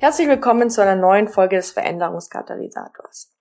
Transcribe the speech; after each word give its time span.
Herzlich 0.00 0.28
willkommen 0.28 0.70
zu 0.70 0.80
einer 0.80 0.94
neuen 0.94 1.26
Folge 1.26 1.56
des 1.56 1.72
Veränderungskatalysators. 1.72 3.36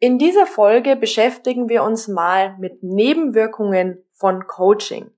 In 0.00 0.18
dieser 0.18 0.44
Folge 0.44 0.96
beschäftigen 0.96 1.68
wir 1.68 1.84
uns 1.84 2.08
mal 2.08 2.56
mit 2.58 2.82
Nebenwirkungen 2.82 4.04
von 4.12 4.48
Coaching. 4.48 5.12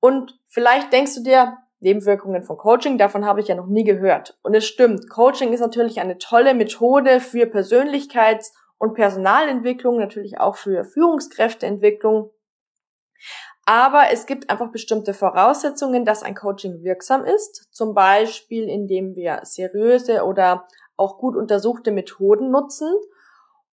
Und 0.00 0.40
vielleicht 0.48 0.90
denkst 0.94 1.16
du 1.16 1.22
dir, 1.22 1.58
Nebenwirkungen 1.80 2.44
von 2.44 2.56
Coaching, 2.56 2.96
davon 2.96 3.26
habe 3.26 3.40
ich 3.40 3.48
ja 3.48 3.54
noch 3.54 3.66
nie 3.66 3.84
gehört. 3.84 4.38
Und 4.42 4.54
es 4.54 4.64
stimmt, 4.64 5.10
Coaching 5.10 5.52
ist 5.52 5.60
natürlich 5.60 6.00
eine 6.00 6.16
tolle 6.16 6.54
Methode 6.54 7.20
für 7.20 7.44
Persönlichkeits- 7.44 8.52
und 8.78 8.94
Personalentwicklung, 8.94 9.98
natürlich 9.98 10.40
auch 10.40 10.56
für 10.56 10.86
Führungskräfteentwicklung. 10.86 12.30
Aber 13.64 14.10
es 14.10 14.26
gibt 14.26 14.50
einfach 14.50 14.72
bestimmte 14.72 15.14
Voraussetzungen, 15.14 16.04
dass 16.04 16.22
ein 16.22 16.34
Coaching 16.34 16.82
wirksam 16.82 17.24
ist. 17.24 17.68
Zum 17.72 17.94
Beispiel, 17.94 18.68
indem 18.68 19.14
wir 19.14 19.40
seriöse 19.44 20.24
oder 20.24 20.66
auch 20.96 21.18
gut 21.18 21.36
untersuchte 21.36 21.92
Methoden 21.92 22.50
nutzen. 22.50 22.92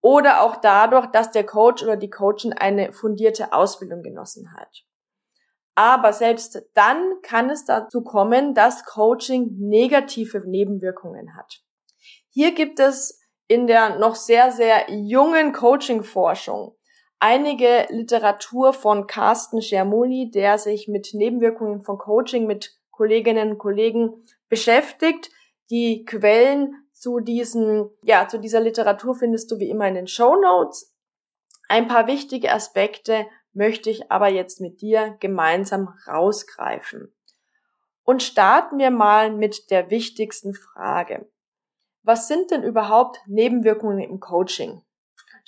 Oder 0.01 0.43
auch 0.43 0.57
dadurch, 0.57 1.07
dass 1.07 1.31
der 1.31 1.45
Coach 1.45 1.83
oder 1.83 1.97
die 1.97 2.11
Coachin 2.11 2.53
eine 2.53 2.93
fundierte 2.93 3.53
Ausbildung 3.53 4.03
genossen 4.03 4.53
hat. 4.57 4.85
Aber 5.75 6.13
selbst 6.13 6.63
dann 6.75 7.21
kann 7.23 7.51
es 7.51 7.65
dazu 7.65 8.03
kommen, 8.03 8.55
dass 8.55 8.85
Coaching 8.85 9.57
negative 9.59 10.49
Nebenwirkungen 10.49 11.37
hat. 11.37 11.61
Hier 12.31 12.55
gibt 12.55 12.81
es 12.81 13.21
in 13.49 13.67
der 13.67 13.99
noch 13.99 14.15
sehr, 14.15 14.53
sehr 14.53 14.91
jungen 14.91 15.53
Coaching-Forschung 15.53 16.77
einige 17.19 17.87
Literatur 17.91 18.73
von 18.73 19.07
Carsten 19.07 19.63
Schermuli, 19.63 20.31
der 20.31 20.59
sich 20.59 20.89
mit 20.89 21.11
Nebenwirkungen 21.13 21.83
von 21.83 21.99
Coaching 21.99 22.47
mit 22.47 22.77
Kolleginnen 22.91 23.53
und 23.53 23.59
Kollegen 23.59 24.25
beschäftigt. 24.49 25.31
Die 25.71 26.05
Quellen 26.05 26.75
zu 26.93 27.21
diesen, 27.21 27.91
ja, 28.03 28.29
zu 28.29 28.39
dieser 28.39 28.61
Literatur 28.61 29.15
findest 29.15 29.51
du 29.51 29.59
wie 29.59 29.69
immer 29.69 29.89
in 29.89 29.95
den 29.95 30.07
Show 30.07 30.37
Notes. 30.37 30.95
Ein 31.69 31.89
paar 31.89 32.07
wichtige 32.07 32.53
Aspekte 32.53 33.27
möchte 33.53 33.91
ich 33.91 34.11
aber 34.11 34.29
jetzt 34.29 34.61
mit 34.61 34.81
dir 34.81 35.17
gemeinsam 35.19 35.95
rausgreifen. 36.07 37.13
Und 38.05 38.23
starten 38.23 38.79
wir 38.79 38.91
mal 38.91 39.33
mit 39.33 39.71
der 39.71 39.91
wichtigsten 39.91 40.55
Frage. 40.55 41.29
Was 42.03 42.29
sind 42.29 42.53
denn 42.53 42.63
überhaupt 42.63 43.19
Nebenwirkungen 43.27 43.99
im 43.99 44.21
Coaching? 44.21 44.83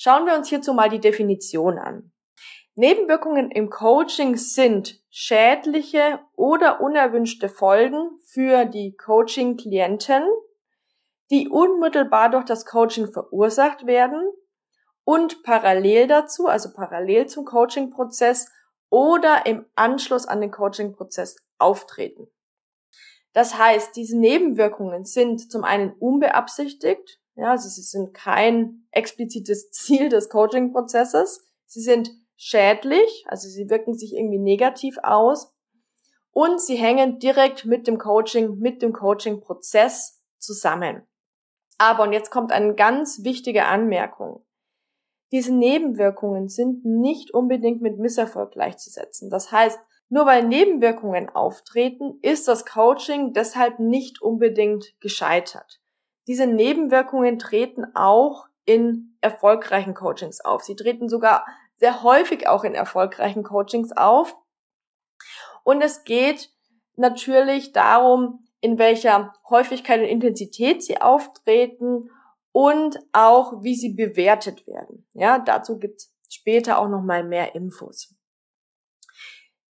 Schauen 0.01 0.27
wir 0.27 0.37
uns 0.37 0.49
hierzu 0.49 0.75
mal 0.75 0.89
die 0.89 1.01
Definition 1.01 1.77
an. 1.77 2.13
Nebenwirkungen 2.77 3.51
im 3.51 3.69
Coaching 3.69 4.37
sind 4.37 5.03
schädliche 5.11 6.21
oder 6.37 6.81
unerwünschte 6.81 7.49
Folgen 7.49 8.21
für 8.23 8.65
die 8.65 8.95
Coaching-Klienten, 8.95 10.23
die 11.33 11.49
unmittelbar 11.49 12.31
durch 12.31 12.45
das 12.45 12.65
Coaching 12.65 13.11
verursacht 13.11 13.87
werden 13.87 14.23
und 15.03 15.43
parallel 15.43 16.07
dazu, 16.07 16.47
also 16.47 16.73
parallel 16.73 17.27
zum 17.27 17.45
Coaching-Prozess 17.45 18.53
oder 18.91 19.47
im 19.47 19.67
Anschluss 19.75 20.27
an 20.27 20.41
den 20.41 20.53
Coaching-Prozess 20.53 21.35
auftreten. 21.59 22.29
Das 23.33 23.59
heißt, 23.59 23.97
diese 23.97 24.17
Nebenwirkungen 24.17 25.05
sind 25.05 25.51
zum 25.51 25.65
einen 25.65 25.93
unbeabsichtigt, 25.95 27.19
ja, 27.39 27.53
also 27.53 27.69
sie 27.69 27.83
sind 27.83 28.13
kein 28.15 28.87
explizites 28.91 29.71
Ziel 29.73 30.09
des 30.09 30.29
Coaching-Prozesses. 30.29 31.47
Sie 31.67 31.81
sind 31.81 32.11
schädlich, 32.37 33.25
also 33.29 33.49
sie 33.49 33.71
wirken 33.71 33.95
sich 33.95 34.15
irgendwie 34.15 34.39
negativ 34.39 34.99
aus 35.03 35.55
und 36.33 36.61
sie 36.61 36.77
hängen 36.77 37.19
direkt 37.19 37.65
mit 37.65 37.87
dem 37.87 37.99
Coaching, 37.99 38.59
mit 38.59 38.83
dem 38.83 38.93
Coaching-Prozess 38.93 40.23
zusammen. 40.39 41.07
Aber, 41.79 42.03
und 42.03 42.13
jetzt 42.13 42.31
kommt 42.31 42.51
eine 42.51 42.75
ganz 42.75 43.23
wichtige 43.23 43.67
Anmerkung. 43.67 44.45
Diese 45.31 45.55
Nebenwirkungen 45.55 46.49
sind 46.49 46.85
nicht 46.85 47.33
unbedingt 47.33 47.83
mit 47.83 47.99
Misserfolg 47.99 48.53
gleichzusetzen. 48.53 49.31
Das 49.31 49.53
heißt, 49.53 49.79
nur 50.09 50.27
weil 50.27 50.45
Nebenwirkungen 50.45 51.29
auftreten, 51.29 52.19
ist 52.23 52.49
das 52.49 52.65
Coaching 52.65 53.33
deshalb 53.33 53.79
nicht 53.79 54.23
unbedingt 54.23 54.99
gescheitert. 55.01 55.81
Diese 56.29 56.47
Nebenwirkungen 56.47 57.39
treten 57.39 57.85
auch 57.97 58.47
in 58.67 59.17
erfolgreichen 59.23 59.95
Coachings 59.95 60.41
auf. 60.43 60.63
Sie 60.63 60.77
treten 60.77 61.09
sogar 61.09 61.47
sehr 61.77 62.03
häufig 62.03 62.47
auch 62.47 62.65
in 62.65 62.75
erfolgreichen 62.75 63.43
Coachings 63.43 63.97
auf. 63.97 64.37
Und 65.65 65.81
es 65.81 66.05
geht 66.05 66.51
natürlich 66.97 67.73
darum, 67.73 68.47
in 68.61 68.79
welcher 68.79 69.33
Häufigkeit 69.49 70.01
und 70.01 70.07
Intensität 70.07 70.83
sie 70.83 71.01
auftreten 71.01 72.11
und 72.53 72.99
auch 73.13 73.63
wie 73.63 73.75
sie 73.75 73.95
bewertet 73.95 74.67
werden. 74.67 75.07
Ja, 75.15 75.39
dazu 75.39 75.79
gibt's 75.79 76.15
später 76.29 76.79
auch 76.79 76.89
noch 76.89 77.03
mal 77.03 77.25
mehr 77.25 77.55
Infos. 77.55 78.15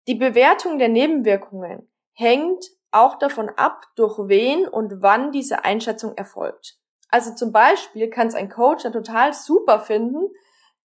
Die 0.08 0.14
Bewertung 0.14 0.78
der 0.78 0.88
Nebenwirkungen 0.88 1.88
hängt 2.14 2.64
auch 2.90 3.18
davon 3.18 3.48
ab, 3.50 3.82
durch 3.96 4.18
wen 4.28 4.66
und 4.66 5.02
wann 5.02 5.32
diese 5.32 5.64
Einschätzung 5.64 6.16
erfolgt. 6.16 6.78
Also 7.10 7.34
zum 7.34 7.52
Beispiel 7.52 8.10
kann 8.10 8.26
es 8.28 8.34
ein 8.34 8.48
Coach 8.48 8.84
ja 8.84 8.90
total 8.90 9.32
super 9.32 9.80
finden, 9.80 10.28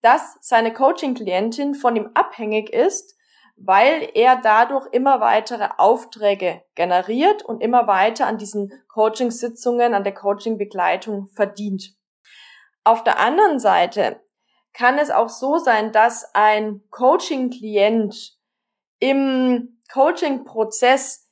dass 0.02 0.38
seine 0.42 0.74
Coaching-Klientin 0.74 1.76
von 1.76 1.96
ihm 1.96 2.12
abhängig 2.14 2.70
ist, 2.70 3.16
weil 3.56 4.10
er 4.14 4.38
dadurch 4.38 4.88
immer 4.92 5.22
weitere 5.22 5.70
Aufträge 5.78 6.64
generiert 6.76 7.44
und 7.44 7.62
immer 7.62 7.88
weiter 7.88 8.28
an 8.28 8.38
diesen 8.38 8.72
Coaching-Sitzungen, 8.90 9.94
an 9.94 10.04
der 10.04 10.14
Coaching-Begleitung 10.14 11.28
verdient. 11.28 11.96
Auf 12.84 13.04
der 13.04 13.20
anderen 13.20 13.60
Seite 13.60 14.22
kann 14.74 14.98
es 14.98 15.12
auch 15.12 15.30
so 15.30 15.58
sein, 15.58 15.92
dass 15.92 16.34
ein 16.34 16.82
Coaching-Klient 16.90 18.38
im 19.00 19.82
Coaching-Prozess 19.92 21.23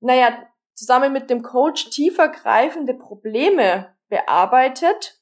naja, 0.00 0.46
zusammen 0.74 1.12
mit 1.12 1.28
dem 1.30 1.42
Coach 1.42 1.90
tiefergreifende 1.90 2.94
Probleme 2.94 3.94
bearbeitet, 4.08 5.20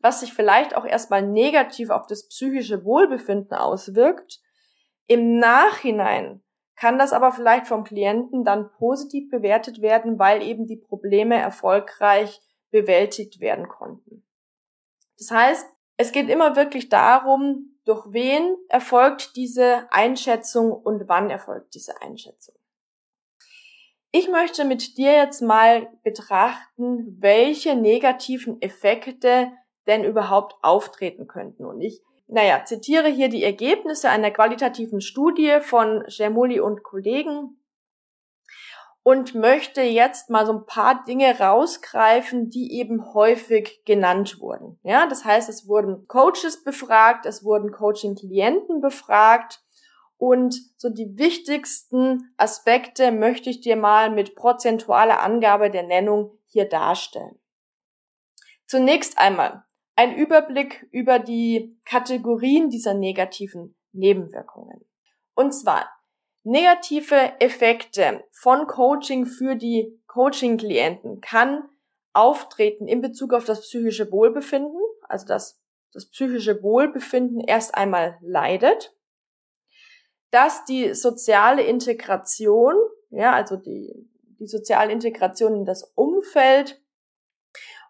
was 0.00 0.20
sich 0.20 0.32
vielleicht 0.32 0.76
auch 0.76 0.84
erstmal 0.84 1.22
negativ 1.22 1.90
auf 1.90 2.06
das 2.06 2.28
psychische 2.28 2.84
Wohlbefinden 2.84 3.56
auswirkt. 3.56 4.40
Im 5.06 5.38
Nachhinein 5.38 6.42
kann 6.74 6.98
das 6.98 7.12
aber 7.12 7.32
vielleicht 7.32 7.66
vom 7.66 7.84
Klienten 7.84 8.44
dann 8.44 8.70
positiv 8.72 9.30
bewertet 9.30 9.80
werden, 9.80 10.18
weil 10.18 10.42
eben 10.42 10.66
die 10.66 10.76
Probleme 10.76 11.36
erfolgreich 11.36 12.40
bewältigt 12.70 13.40
werden 13.40 13.68
konnten. 13.68 14.26
Das 15.18 15.30
heißt, 15.30 15.66
es 15.96 16.12
geht 16.12 16.28
immer 16.28 16.56
wirklich 16.56 16.88
darum, 16.88 17.78
durch 17.84 18.06
wen 18.10 18.56
erfolgt 18.68 19.36
diese 19.36 19.90
Einschätzung 19.90 20.72
und 20.72 21.08
wann 21.08 21.30
erfolgt 21.30 21.74
diese 21.74 22.02
Einschätzung. 22.02 22.54
Ich 24.18 24.30
möchte 24.30 24.64
mit 24.64 24.96
dir 24.96 25.12
jetzt 25.12 25.42
mal 25.42 25.90
betrachten, 26.02 27.18
welche 27.20 27.76
negativen 27.76 28.62
Effekte 28.62 29.52
denn 29.86 30.04
überhaupt 30.04 30.54
auftreten 30.62 31.26
könnten. 31.26 31.66
Und 31.66 31.82
ich, 31.82 32.00
naja, 32.26 32.64
zitiere 32.64 33.08
hier 33.08 33.28
die 33.28 33.44
Ergebnisse 33.44 34.08
einer 34.08 34.30
qualitativen 34.30 35.02
Studie 35.02 35.58
von 35.60 36.02
Germoli 36.08 36.60
und 36.60 36.82
Kollegen 36.82 37.60
und 39.02 39.34
möchte 39.34 39.82
jetzt 39.82 40.30
mal 40.30 40.46
so 40.46 40.52
ein 40.52 40.64
paar 40.64 41.04
Dinge 41.04 41.38
rausgreifen, 41.38 42.48
die 42.48 42.72
eben 42.80 43.12
häufig 43.12 43.82
genannt 43.84 44.40
wurden. 44.40 44.80
Ja, 44.82 45.06
das 45.06 45.26
heißt, 45.26 45.50
es 45.50 45.68
wurden 45.68 46.08
Coaches 46.08 46.64
befragt, 46.64 47.26
es 47.26 47.44
wurden 47.44 47.70
Coaching-Klienten 47.70 48.80
befragt 48.80 49.60
und 50.18 50.58
so 50.76 50.88
die 50.88 51.18
wichtigsten 51.18 52.32
Aspekte 52.36 53.12
möchte 53.12 53.50
ich 53.50 53.60
dir 53.60 53.76
mal 53.76 54.10
mit 54.10 54.34
prozentualer 54.34 55.20
Angabe 55.20 55.70
der 55.70 55.82
Nennung 55.82 56.38
hier 56.46 56.68
darstellen. 56.68 57.38
Zunächst 58.66 59.18
einmal 59.18 59.64
ein 59.94 60.16
Überblick 60.16 60.88
über 60.90 61.18
die 61.18 61.78
Kategorien 61.84 62.70
dieser 62.70 62.94
negativen 62.94 63.76
Nebenwirkungen. 63.92 64.84
Und 65.34 65.52
zwar, 65.52 65.88
Negative 66.48 67.40
Effekte 67.40 68.22
von 68.30 68.68
Coaching 68.68 69.26
für 69.26 69.56
die 69.56 70.00
Coaching-Klienten 70.06 71.20
kann 71.20 71.68
auftreten 72.12 72.86
in 72.86 73.00
Bezug 73.00 73.34
auf 73.34 73.44
das 73.44 73.62
psychische 73.62 74.12
Wohlbefinden, 74.12 74.80
also 75.08 75.26
dass 75.26 75.60
das 75.92 76.08
psychische 76.08 76.62
Wohlbefinden 76.62 77.40
erst 77.40 77.74
einmal 77.74 78.16
leidet, 78.20 78.95
dass 80.30 80.64
die 80.64 80.94
soziale 80.94 81.62
Integration, 81.62 82.74
ja, 83.10 83.32
also 83.32 83.56
die, 83.56 84.08
die 84.38 84.46
soziale 84.46 84.92
Integration 84.92 85.54
in 85.54 85.64
das 85.64 85.84
Umfeld 85.94 86.80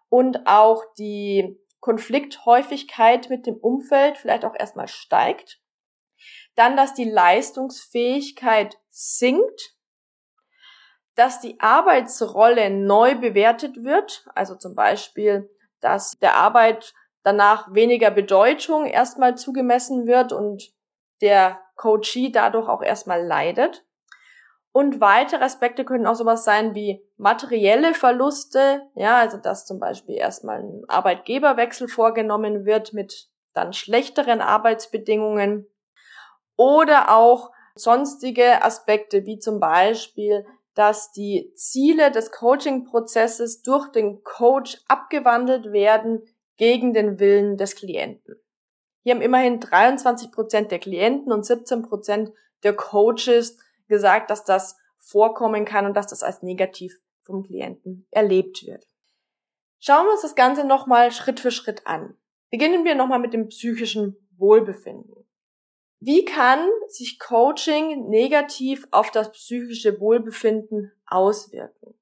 und 0.09 0.45
auch 0.45 0.83
die 0.97 1.59
Konflikthäufigkeit 1.79 3.29
mit 3.29 3.45
dem 3.45 3.55
Umfeld 3.55 4.17
vielleicht 4.17 4.45
auch 4.45 4.55
erstmal 4.57 4.87
steigt. 4.87 5.59
Dann, 6.55 6.75
dass 6.75 6.93
die 6.93 7.09
Leistungsfähigkeit 7.09 8.77
sinkt, 8.89 9.75
dass 11.15 11.39
die 11.39 11.59
Arbeitsrolle 11.59 12.69
neu 12.69 13.15
bewertet 13.15 13.83
wird, 13.83 14.25
also 14.35 14.55
zum 14.55 14.75
Beispiel, 14.75 15.49
dass 15.79 16.17
der 16.19 16.35
Arbeit 16.35 16.93
danach 17.23 17.73
weniger 17.73 18.11
Bedeutung 18.11 18.85
erstmal 18.85 19.35
zugemessen 19.35 20.07
wird 20.07 20.31
und 20.31 20.71
der 21.21 21.59
Coachee 21.75 22.29
dadurch 22.31 22.67
auch 22.67 22.81
erstmal 22.81 23.23
leidet. 23.23 23.85
Und 24.71 25.01
weitere 25.01 25.43
Aspekte 25.43 25.85
können 25.85 26.05
auch 26.05 26.15
sowas 26.15 26.43
sein 26.43 26.75
wie 26.75 27.03
materielle 27.17 27.93
Verluste, 27.93 28.83
ja, 28.93 29.17
also 29.17 29.37
dass 29.37 29.65
zum 29.65 29.79
Beispiel 29.79 30.15
erstmal 30.15 30.59
ein 30.59 30.83
Arbeitgeberwechsel 30.87 31.87
vorgenommen 31.87 32.65
wird 32.65 32.93
mit 32.93 33.29
dann 33.53 33.73
schlechteren 33.73 34.39
Arbeitsbedingungen 34.39 35.67
oder 36.57 37.15
auch 37.15 37.51
sonstige 37.73 38.63
Aspekte 38.63 39.25
wie 39.25 39.39
zum 39.39 39.59
Beispiel, 39.59 40.45
dass 40.75 41.11
die 41.11 41.51
Ziele 41.55 42.11
des 42.11 42.31
Coaching-Prozesses 42.31 43.63
durch 43.63 43.91
den 43.91 44.23
Coach 44.23 44.77
abgewandelt 44.87 45.71
werden 45.71 46.21
gegen 46.57 46.93
den 46.93 47.19
Willen 47.19 47.57
des 47.57 47.75
Klienten. 47.75 48.35
Hier 49.07 49.15
haben 49.15 49.21
immerhin 49.21 49.61
23 49.61 50.33
Prozent 50.33 50.69
der 50.69 50.79
Klienten 50.79 51.31
und 51.31 51.45
17 51.45 51.83
Prozent 51.83 52.33
der 52.63 52.73
Coaches 52.73 53.57
gesagt, 53.87 54.29
dass 54.29 54.43
das 54.43 54.75
vorkommen 54.97 55.63
kann 55.63 55.85
und 55.85 55.93
dass 55.93 56.07
das 56.07 56.23
als 56.23 56.43
negativ 56.43 56.99
vom 57.21 57.41
Klienten 57.41 58.05
erlebt 58.11 58.65
wird. 58.65 58.85
Schauen 59.79 60.07
wir 60.07 60.11
uns 60.11 60.23
das 60.23 60.35
Ganze 60.35 60.65
nochmal 60.65 61.13
Schritt 61.13 61.39
für 61.39 61.51
Schritt 61.51 61.87
an. 61.87 62.17
Beginnen 62.51 62.83
wir 62.83 62.95
nochmal 62.95 63.19
mit 63.19 63.31
dem 63.31 63.47
psychischen 63.47 64.17
Wohlbefinden. 64.35 65.25
Wie 66.01 66.25
kann 66.25 66.67
sich 66.89 67.17
Coaching 67.17 68.09
negativ 68.09 68.89
auf 68.91 69.09
das 69.11 69.31
psychische 69.31 70.01
Wohlbefinden 70.01 70.91
auswirken? 71.05 71.93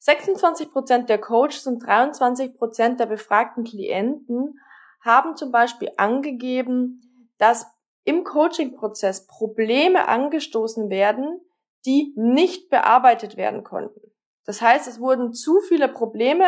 26% 0.00 1.06
der 1.06 1.18
Coaches 1.18 1.66
und 1.66 1.82
23% 1.82 2.98
der 2.98 3.06
befragten 3.06 3.64
Klienten 3.64 4.60
haben 5.00 5.36
zum 5.36 5.52
Beispiel 5.52 5.90
angegeben, 5.96 7.30
dass 7.38 7.66
im 8.04 8.24
Coaching-Prozess 8.24 9.26
Probleme 9.26 10.08
angestoßen 10.08 10.90
werden, 10.90 11.40
die 11.84 12.12
nicht 12.16 12.70
bearbeitet 12.70 13.36
werden 13.36 13.64
konnten. 13.64 14.00
Das 14.44 14.62
heißt, 14.62 14.88
es 14.88 14.98
wurden 14.98 15.34
zu 15.34 15.60
viele 15.60 15.88
Probleme 15.88 16.46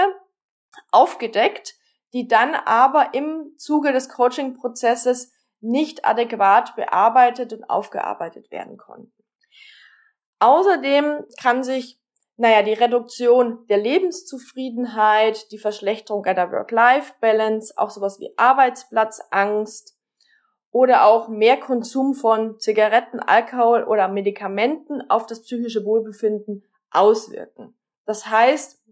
aufgedeckt, 0.90 1.74
die 2.12 2.26
dann 2.26 2.54
aber 2.54 3.14
im 3.14 3.54
Zuge 3.58 3.92
des 3.92 4.08
Coaching-Prozesses 4.08 5.32
nicht 5.60 6.06
adäquat 6.06 6.74
bearbeitet 6.74 7.52
und 7.52 7.64
aufgearbeitet 7.64 8.50
werden 8.50 8.76
konnten. 8.78 9.12
Außerdem 10.38 11.26
kann 11.40 11.62
sich, 11.62 11.99
naja, 12.40 12.62
die 12.62 12.72
Reduktion 12.72 13.66
der 13.68 13.76
Lebenszufriedenheit, 13.76 15.52
die 15.52 15.58
Verschlechterung 15.58 16.24
einer 16.24 16.50
Work-Life-Balance, 16.50 17.74
auch 17.76 17.90
sowas 17.90 18.18
wie 18.18 18.32
Arbeitsplatzangst, 18.38 19.94
oder 20.70 21.04
auch 21.04 21.28
mehr 21.28 21.58
Konsum 21.58 22.14
von 22.14 22.58
Zigaretten, 22.58 23.20
Alkohol 23.20 23.84
oder 23.84 24.08
Medikamenten 24.08 25.02
auf 25.10 25.26
das 25.26 25.42
psychische 25.42 25.84
Wohlbefinden 25.84 26.64
auswirken. 26.90 27.76
Das 28.06 28.26
heißt, 28.26 28.82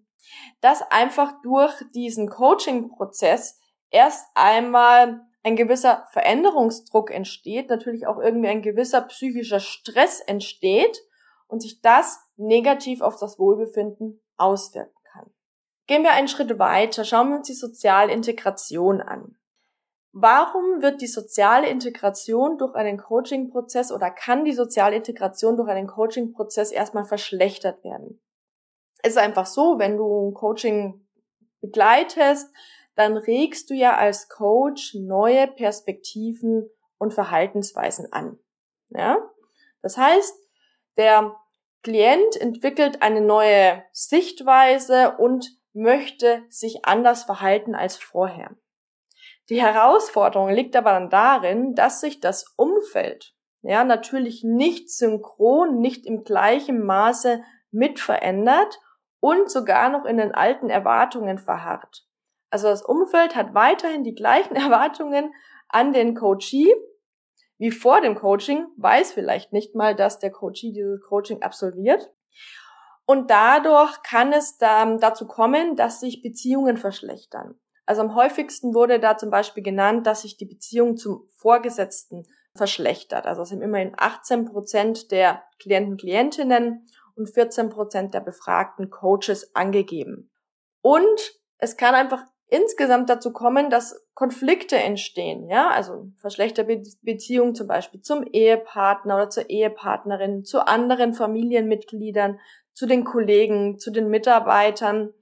dass 0.61 0.83
einfach 0.91 1.41
durch 1.43 1.73
diesen 1.94 2.29
Coaching-Prozess 2.29 3.59
erst 3.89 4.27
einmal 4.35 5.23
ein 5.43 5.56
gewisser 5.56 6.06
Veränderungsdruck 6.11 7.11
entsteht, 7.11 7.71
natürlich 7.71 8.06
auch 8.06 8.19
irgendwie 8.19 8.49
ein 8.49 8.61
gewisser 8.61 9.01
psychischer 9.03 9.61
Stress 9.61 10.21
entsteht 10.21 11.01
und 11.49 11.61
sich 11.61 11.81
das 11.81 12.21
negativ 12.37 13.00
auf 13.00 13.19
das 13.19 13.39
Wohlbefinden 13.39 14.23
auswirken 14.37 14.95
kann. 15.12 15.31
Gehen 15.87 16.03
wir 16.03 16.12
einen 16.12 16.29
Schritt 16.29 16.59
weiter, 16.59 17.05
schauen 17.05 17.31
wir 17.31 17.39
uns 17.39 17.49
die 17.49 17.55
Sozialintegration 17.55 19.00
an. 19.00 19.37
Warum 20.12 20.81
wird 20.81 21.00
die 21.00 21.06
soziale 21.06 21.69
Integration 21.69 22.59
durch 22.59 22.75
einen 22.75 22.99
Coaching-Prozess 22.99 23.93
oder 23.93 24.11
kann 24.11 24.45
die 24.45 24.53
soziale 24.53 24.97
Integration 24.97 25.56
durch 25.56 25.69
einen 25.69 25.87
Coaching-Prozess 25.87 26.71
erstmal 26.73 27.05
verschlechtert 27.05 27.85
werden? 27.85 28.21
Es 29.03 29.12
ist 29.12 29.19
einfach 29.19 29.47
so, 29.47 29.79
wenn 29.79 29.97
du 29.97 30.29
ein 30.29 30.35
Coaching 30.35 31.06
begleitest, 31.61 32.53
dann 32.94 33.17
regst 33.17 33.71
du 33.71 33.75
ja 33.75 33.97
als 33.97 34.29
Coach 34.29 34.94
neue 34.94 35.47
Perspektiven 35.47 36.69
und 36.99 37.15
Verhaltensweisen 37.15 38.12
an. 38.12 38.39
Ja? 38.89 39.19
Das 39.83 39.97
heißt, 39.97 40.35
der 40.99 41.35
Klient 41.83 42.37
entwickelt 42.37 43.03
eine 43.03 43.21
neue 43.21 43.85
Sichtweise 43.93 45.17
und 45.17 45.49
möchte 45.73 46.43
sich 46.49 46.85
anders 46.85 47.25
verhalten 47.25 47.75
als 47.75 47.97
vorher. 47.97 48.50
Die 49.49 49.62
Herausforderung 49.62 50.50
liegt 50.50 50.77
aber 50.77 50.93
dann 50.93 51.09
darin, 51.09 51.75
dass 51.75 52.00
sich 52.00 52.21
das 52.21 52.53
Umfeld 52.56 53.35
ja 53.62 53.85
natürlich 53.85 54.43
nicht 54.45 54.91
synchron, 54.91 55.79
nicht 55.81 56.05
im 56.05 56.25
gleichen 56.25 56.85
Maße 56.85 57.43
mit 57.71 58.01
verändert 58.01 58.79
und 59.21 59.51
sogar 59.51 59.89
noch 59.89 60.05
in 60.05 60.17
den 60.17 60.35
alten 60.35 60.69
Erwartungen 60.69 61.39
verharrt. 61.39 62.06
Also 62.51 62.69
das 62.69 62.83
Umfeld 62.83 63.37
hat 63.37 63.55
weiterhin 63.55 64.05
die 64.05 64.15
gleichen 64.15 64.56
Erwartungen 64.56 65.33
an 65.69 65.93
den 65.93 66.15
Coachee 66.15 66.75
wie 67.58 67.70
vor 67.70 68.00
dem 68.00 68.14
Coaching, 68.14 68.66
weiß 68.76 69.12
vielleicht 69.12 69.52
nicht 69.52 69.75
mal, 69.75 69.94
dass 69.94 70.19
der 70.19 70.31
Coachee 70.31 70.72
dieses 70.72 71.00
Coaching 71.03 71.43
absolviert. 71.43 72.12
Und 73.05 73.31
dadurch 73.31 74.03
kann 74.03 74.32
es 74.32 74.58
dann 74.58 74.98
dazu 74.98 75.27
kommen, 75.27 75.77
dass 75.77 76.00
sich 76.00 76.22
Beziehungen 76.22 76.77
verschlechtern. 76.77 77.58
Also 77.86 78.03
am 78.03 78.15
häufigsten 78.15 78.74
wurde 78.74 79.00
da 79.00 79.17
zum 79.17 79.31
Beispiel 79.31 79.62
genannt, 79.62 80.06
dass 80.06 80.22
sich 80.22 80.36
die 80.36 80.44
Beziehung 80.44 80.96
zum 80.96 81.27
Vorgesetzten 81.36 82.24
verschlechtert. 82.55 83.27
Also 83.27 83.43
es 83.43 83.48
sind 83.48 83.62
immerhin 83.62 83.94
18 83.96 84.44
Prozent 84.44 85.10
der 85.10 85.43
Klienten, 85.58 85.96
Klientinnen 85.96 86.86
und 87.15 87.31
14 87.31 87.70
Prozent 87.70 88.12
der 88.12 88.20
befragten 88.20 88.91
Coaches 88.91 89.55
angegeben. 89.55 90.31
Und 90.82 91.41
es 91.56 91.77
kann 91.77 91.94
einfach 91.94 92.24
insgesamt 92.48 93.10
dazu 93.10 93.32
kommen, 93.32 93.70
dass 93.70 94.06
Konflikte 94.14 94.76
entstehen, 94.76 95.48
ja, 95.48 95.69
also 95.70 96.08
verschlechterte 96.17 96.82
Beziehungen 97.02 97.55
zum 97.55 97.69
Beispiel 97.69 98.00
zum 98.00 98.24
Ehepartner 98.24 99.17
oder 99.17 99.31
zur 99.31 99.48
Ehepartnerin, 99.48 100.44
zu 100.44 100.67
anderen 100.67 101.14
Familienmitgliedern, 101.14 102.40
zu 102.72 102.86
den 102.86 103.05
Kollegen, 103.05 103.78
zu 103.78 103.90
den 103.90 104.08
Mitarbeitern 104.08 105.12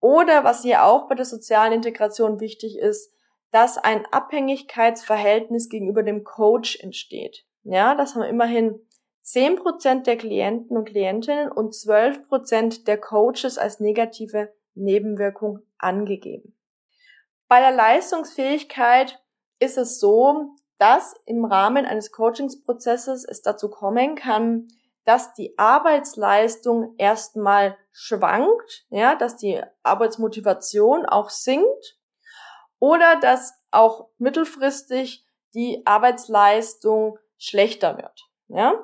oder 0.00 0.44
was 0.44 0.62
hier 0.62 0.84
auch 0.84 1.08
bei 1.08 1.14
der 1.14 1.24
sozialen 1.24 1.72
Integration 1.72 2.40
wichtig 2.40 2.78
ist, 2.78 3.12
dass 3.50 3.78
ein 3.78 4.04
Abhängigkeitsverhältnis 4.10 5.68
gegenüber 5.68 6.02
dem 6.02 6.24
Coach 6.24 6.78
entsteht. 6.80 7.44
Ja, 7.62 7.94
das 7.94 8.14
haben 8.14 8.22
immerhin 8.22 8.80
10% 9.24 10.04
der 10.04 10.16
Klienten 10.16 10.76
und 10.76 10.84
Klientinnen 10.84 11.50
und 11.50 11.72
12% 11.72 12.84
der 12.84 12.98
Coaches 12.98 13.58
als 13.58 13.80
negative 13.80 14.52
Nebenwirkung 14.74 15.60
angegeben. 15.78 16.55
Bei 17.48 17.60
der 17.60 17.72
Leistungsfähigkeit 17.72 19.22
ist 19.58 19.78
es 19.78 20.00
so, 20.00 20.56
dass 20.78 21.14
im 21.24 21.44
Rahmen 21.44 21.86
eines 21.86 22.12
Coachingsprozesses 22.12 23.24
es 23.24 23.42
dazu 23.42 23.70
kommen 23.70 24.14
kann, 24.14 24.68
dass 25.04 25.32
die 25.34 25.56
Arbeitsleistung 25.56 26.94
erstmal 26.98 27.78
schwankt, 27.92 28.84
ja, 28.90 29.14
dass 29.14 29.36
die 29.36 29.62
Arbeitsmotivation 29.82 31.06
auch 31.06 31.30
sinkt 31.30 31.98
oder 32.80 33.16
dass 33.20 33.54
auch 33.70 34.08
mittelfristig 34.18 35.24
die 35.54 35.82
Arbeitsleistung 35.86 37.18
schlechter 37.38 37.96
wird, 37.96 38.28
ja. 38.48 38.74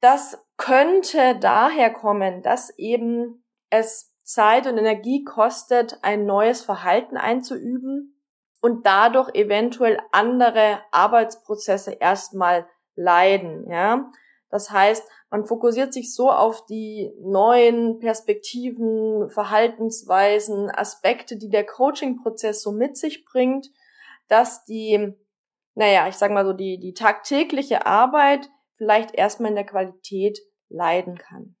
Das 0.00 0.38
könnte 0.56 1.36
daher 1.40 1.92
kommen, 1.92 2.42
dass 2.42 2.70
eben 2.78 3.44
es 3.70 4.07
Zeit 4.28 4.66
und 4.66 4.76
Energie 4.76 5.24
kostet, 5.24 5.98
ein 6.02 6.26
neues 6.26 6.62
Verhalten 6.62 7.16
einzuüben 7.16 8.20
und 8.60 8.84
dadurch 8.84 9.34
eventuell 9.34 9.98
andere 10.12 10.80
Arbeitsprozesse 10.90 11.92
erstmal 11.92 12.66
leiden, 12.94 13.70
ja. 13.70 14.10
Das 14.50 14.70
heißt, 14.70 15.06
man 15.30 15.46
fokussiert 15.46 15.92
sich 15.92 16.14
so 16.14 16.30
auf 16.30 16.66
die 16.66 17.10
neuen 17.20 18.00
Perspektiven, 18.00 19.30
Verhaltensweisen, 19.30 20.70
Aspekte, 20.70 21.36
die 21.36 21.50
der 21.50 21.64
Coaching-Prozess 21.64 22.62
so 22.62 22.72
mit 22.72 22.96
sich 22.96 23.24
bringt, 23.24 23.68
dass 24.28 24.64
die, 24.64 25.14
naja, 25.74 26.08
ich 26.08 26.16
sag 26.16 26.32
mal 26.32 26.46
so, 26.46 26.52
die, 26.52 26.78
die 26.78 26.94
tagtägliche 26.94 27.86
Arbeit 27.86 28.50
vielleicht 28.76 29.14
erstmal 29.14 29.50
in 29.50 29.56
der 29.56 29.66
Qualität 29.66 30.38
leiden 30.68 31.16
kann. 31.18 31.57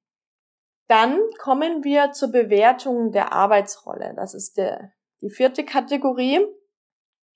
Dann 0.88 1.20
kommen 1.38 1.84
wir 1.84 2.12
zur 2.12 2.32
Bewertung 2.32 3.12
der 3.12 3.32
Arbeitsrolle. 3.32 4.14
Das 4.16 4.34
ist 4.34 4.56
der, 4.56 4.92
die 5.20 5.30
vierte 5.30 5.64
Kategorie. 5.64 6.40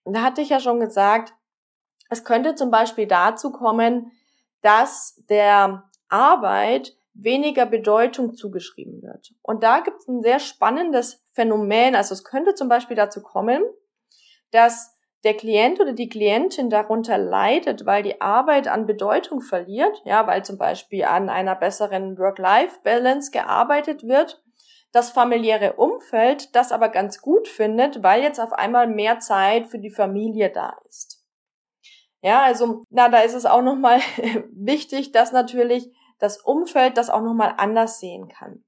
Da 0.05 0.23
hatte 0.23 0.41
ich 0.41 0.49
ja 0.49 0.59
schon 0.59 0.81
gesagt, 0.81 1.35
es 2.09 2.25
könnte 2.25 2.55
zum 2.55 2.71
Beispiel 2.71 3.07
dazu 3.07 3.53
kommen, 3.53 4.11
dass 4.63 5.23
der 5.29 5.91
Arbeit 6.09 6.97
weniger 7.15 7.67
Bedeutung 7.67 8.35
zugeschrieben 8.35 9.03
wird. 9.03 9.35
Und 9.43 9.63
da 9.63 9.81
gibt 9.81 10.01
es 10.01 10.09
ein 10.09 10.23
sehr 10.23 10.39
spannendes 10.39 11.23
Phänomen. 11.33 11.95
Also 11.95 12.15
es 12.15 12.25
könnte 12.25 12.55
zum 12.55 12.69
Beispiel 12.69 12.97
dazu 12.97 13.23
kommen, 13.23 13.63
dass 14.51 14.97
der 15.25 15.35
Klient 15.35 15.81
oder 15.81 15.93
die 15.93 16.09
Klientin 16.09 16.69
darunter 16.69 17.17
leidet, 17.17 17.87
weil 17.87 18.02
die 18.02 18.21
Arbeit 18.21 18.69
an 18.69 18.87
Bedeutung 18.87 19.41
verliert, 19.41 20.02
ja, 20.05 20.26
weil 20.26 20.45
zum 20.45 20.59
Beispiel 20.59 21.05
an 21.05 21.29
einer 21.29 21.55
besseren 21.55 22.19
Work-Life-Balance 22.19 23.31
gearbeitet 23.31 24.02
wird, 24.02 24.43
das 24.93 25.11
familiäre 25.11 25.75
Umfeld 25.75 26.55
das 26.55 26.71
aber 26.71 26.88
ganz 26.88 27.21
gut 27.23 27.49
findet, 27.49 28.02
weil 28.02 28.23
jetzt 28.23 28.41
auf 28.41 28.52
einmal 28.52 28.87
mehr 28.87 29.21
Zeit 29.21 29.69
für 29.69 29.79
die 29.79 29.91
Familie 29.91 30.50
da 30.50 30.76
ist. 30.88 31.25
Ja, 32.21 32.43
also, 32.43 32.83
na, 32.91 33.09
da 33.09 33.21
ist 33.21 33.35
es 33.35 33.47
auch 33.47 33.62
nochmal 33.62 34.00
wichtig, 34.52 35.12
dass 35.12 35.33
natürlich 35.33 35.91
das 36.19 36.38
Umfeld 36.38 36.97
das 36.97 37.11
auch 37.11 37.23
nochmal 37.23 37.55
anders 37.57 37.99
sehen 37.99 38.29
kann. 38.29 38.64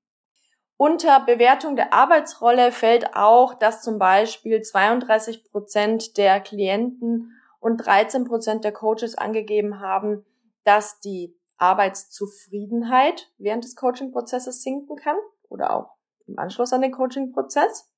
Unter 0.85 1.21
Bewertung 1.21 1.77
der 1.77 1.95
Arbeitsrolle 1.95 2.71
fällt 2.71 3.17
auch, 3.17 3.55
dass 3.55 3.81
zum 3.81 3.99
Beispiel 3.99 4.61
32 4.61 5.51
Prozent 5.51 6.19
der 6.19 6.41
Klienten 6.41 7.33
und 7.59 7.79
13 7.79 8.27
Prozent 8.27 8.65
der 8.65 8.73
Coaches 8.73 9.17
angegeben 9.17 9.81
haben, 9.81 10.27
dass 10.65 11.01
die 11.01 11.35
Arbeitszufriedenheit 11.57 13.33
während 13.39 13.65
des 13.65 13.77
Coaching-Prozesses 13.77 14.63
sinken 14.63 14.97
kann 14.97 15.17
oder 15.49 15.75
auch 15.75 15.97
im 16.27 16.39
Anschluss 16.39 16.75
an 16.75 16.83
den 16.83 16.93
Coaching-Prozess. 16.93 17.91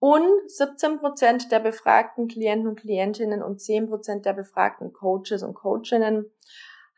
Und 0.00 0.50
17 0.50 0.98
Prozent 0.98 1.50
der 1.50 1.60
befragten 1.60 2.28
Klienten 2.28 2.68
und 2.68 2.78
Klientinnen 2.78 3.42
und 3.42 3.58
10 3.58 3.88
Prozent 3.88 4.26
der 4.26 4.34
befragten 4.34 4.92
Coaches 4.92 5.42
und 5.42 5.54
Coachinnen 5.54 6.30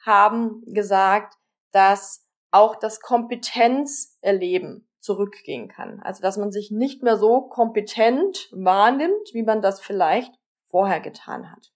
haben 0.05 0.65
gesagt, 0.67 1.37
dass 1.71 2.24
auch 2.55 2.77
das 2.77 3.01
Kompetenzerleben 3.01 4.89
zurückgehen 5.01 5.69
kann. 5.69 6.01
Also 6.03 6.23
dass 6.23 6.37
man 6.37 6.53
sich 6.53 6.71
nicht 6.71 7.03
mehr 7.03 7.17
so 7.17 7.43
kompetent 7.43 8.49
wahrnimmt, 8.53 9.33
wie 9.33 9.43
man 9.43 9.61
das 9.61 9.81
vielleicht 9.81 10.33
vorher 10.67 11.01
getan 11.01 11.51
hat. 11.51 11.73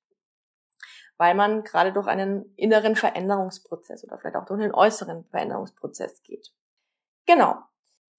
Weil 1.16 1.34
man 1.34 1.64
gerade 1.64 1.92
durch 1.92 2.06
einen 2.06 2.54
inneren 2.54 2.94
Veränderungsprozess 2.94 4.04
oder 4.04 4.18
vielleicht 4.18 4.36
auch 4.36 4.46
durch 4.46 4.62
einen 4.62 4.72
äußeren 4.72 5.24
Veränderungsprozess 5.24 6.22
geht. 6.22 6.52
Genau. 7.26 7.56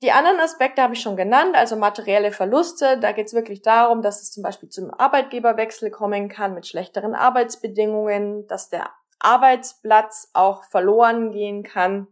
Die 0.02 0.12
anderen 0.12 0.40
Aspekte 0.40 0.82
habe 0.82 0.94
ich 0.94 1.02
schon 1.02 1.18
genannt, 1.18 1.56
also 1.56 1.78
materielle 1.78 2.32
Verluste. 2.32 3.00
Da 3.00 3.14
geht 3.14 3.28
es 3.28 3.34
wirklich 3.34 3.62
darum, 3.62 4.02
dass 4.02 4.22
es 4.22 4.32
zum 4.32 4.44
Beispiel 4.44 4.70
zum 4.70 4.94
Arbeitgeberwechsel 4.94 5.92
kommen 5.92 6.28
kann 6.28 6.54
mit 6.54 6.68
schlechteren 6.68 7.16
Arbeitsbedingungen, 7.16 8.48
dass 8.48 8.70
der 8.70 8.90
Arbeitsplatz 9.20 10.30
auch 10.34 10.64
verloren 10.66 11.32
gehen 11.32 11.64
kann 11.64 12.08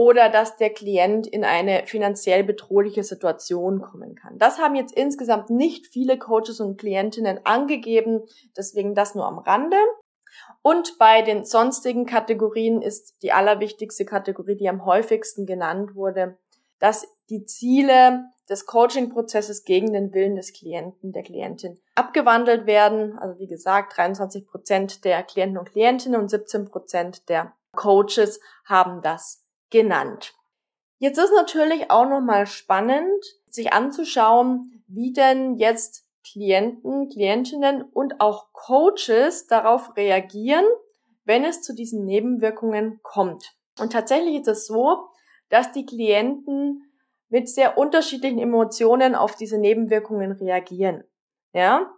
oder 0.00 0.30
dass 0.30 0.56
der 0.56 0.70
Klient 0.70 1.26
in 1.26 1.44
eine 1.44 1.82
finanziell 1.84 2.42
bedrohliche 2.42 3.04
Situation 3.04 3.82
kommen 3.82 4.14
kann. 4.14 4.38
Das 4.38 4.58
haben 4.58 4.74
jetzt 4.74 4.94
insgesamt 4.96 5.50
nicht 5.50 5.88
viele 5.88 6.18
Coaches 6.18 6.58
und 6.60 6.78
Klientinnen 6.78 7.44
angegeben, 7.44 8.22
deswegen 8.56 8.94
das 8.94 9.14
nur 9.14 9.26
am 9.26 9.38
Rande. 9.38 9.76
Und 10.62 10.96
bei 10.98 11.20
den 11.20 11.44
sonstigen 11.44 12.06
Kategorien 12.06 12.80
ist 12.80 13.22
die 13.22 13.32
allerwichtigste 13.32 14.06
Kategorie, 14.06 14.56
die 14.56 14.70
am 14.70 14.86
häufigsten 14.86 15.44
genannt 15.44 15.94
wurde, 15.94 16.38
dass 16.78 17.06
die 17.28 17.44
Ziele 17.44 18.24
des 18.48 18.64
Coaching-Prozesses 18.64 19.64
gegen 19.64 19.92
den 19.92 20.14
Willen 20.14 20.34
des 20.34 20.54
Klienten, 20.54 21.12
der 21.12 21.24
Klientin 21.24 21.78
abgewandelt 21.94 22.66
werden. 22.66 23.18
Also 23.18 23.38
wie 23.38 23.48
gesagt, 23.48 23.98
23 23.98 24.46
Prozent 24.46 25.04
der 25.04 25.22
Klienten 25.24 25.58
und 25.58 25.70
Klientinnen 25.70 26.18
und 26.18 26.30
17 26.30 26.64
Prozent 26.70 27.28
der 27.28 27.52
Coaches 27.76 28.40
haben 28.64 29.02
das 29.02 29.44
genannt. 29.70 30.34
Jetzt 30.98 31.18
ist 31.18 31.32
natürlich 31.32 31.90
auch 31.90 32.08
nochmal 32.08 32.46
spannend, 32.46 33.24
sich 33.48 33.72
anzuschauen, 33.72 34.84
wie 34.86 35.12
denn 35.12 35.56
jetzt 35.56 36.04
Klienten, 36.30 37.08
Klientinnen 37.08 37.82
und 37.82 38.20
auch 38.20 38.52
Coaches 38.52 39.46
darauf 39.46 39.96
reagieren, 39.96 40.64
wenn 41.24 41.44
es 41.44 41.62
zu 41.62 41.74
diesen 41.74 42.04
Nebenwirkungen 42.04 43.00
kommt. 43.02 43.56
Und 43.78 43.92
tatsächlich 43.92 44.40
ist 44.40 44.48
es 44.48 44.66
so, 44.66 45.08
dass 45.48 45.72
die 45.72 45.86
Klienten 45.86 46.82
mit 47.28 47.48
sehr 47.48 47.78
unterschiedlichen 47.78 48.38
Emotionen 48.38 49.14
auf 49.14 49.36
diese 49.36 49.58
Nebenwirkungen 49.58 50.32
reagieren. 50.32 51.04
Ja? 51.52 51.90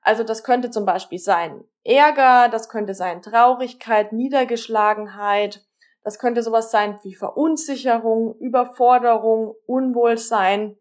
Also 0.00 0.24
das 0.24 0.42
könnte 0.42 0.70
zum 0.70 0.84
Beispiel 0.84 1.18
sein 1.18 1.64
Ärger, 1.84 2.48
das 2.48 2.68
könnte 2.68 2.94
sein 2.94 3.22
Traurigkeit, 3.22 4.12
Niedergeschlagenheit, 4.12 5.63
das 6.04 6.18
könnte 6.18 6.42
sowas 6.42 6.70
sein 6.70 7.00
wie 7.02 7.14
Verunsicherung, 7.14 8.36
Überforderung, 8.38 9.56
Unwohlsein 9.66 10.76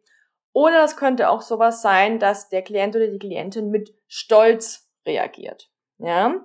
oder 0.51 0.83
es 0.83 0.95
könnte 0.95 1.29
auch 1.29 1.41
sowas 1.41 1.81
sein, 1.81 2.19
dass 2.19 2.49
der 2.49 2.61
Klient 2.61 2.95
oder 2.95 3.07
die 3.07 3.19
Klientin 3.19 3.69
mit 3.69 3.95
Stolz 4.07 4.87
reagiert. 5.05 5.71
Ja? 5.97 6.35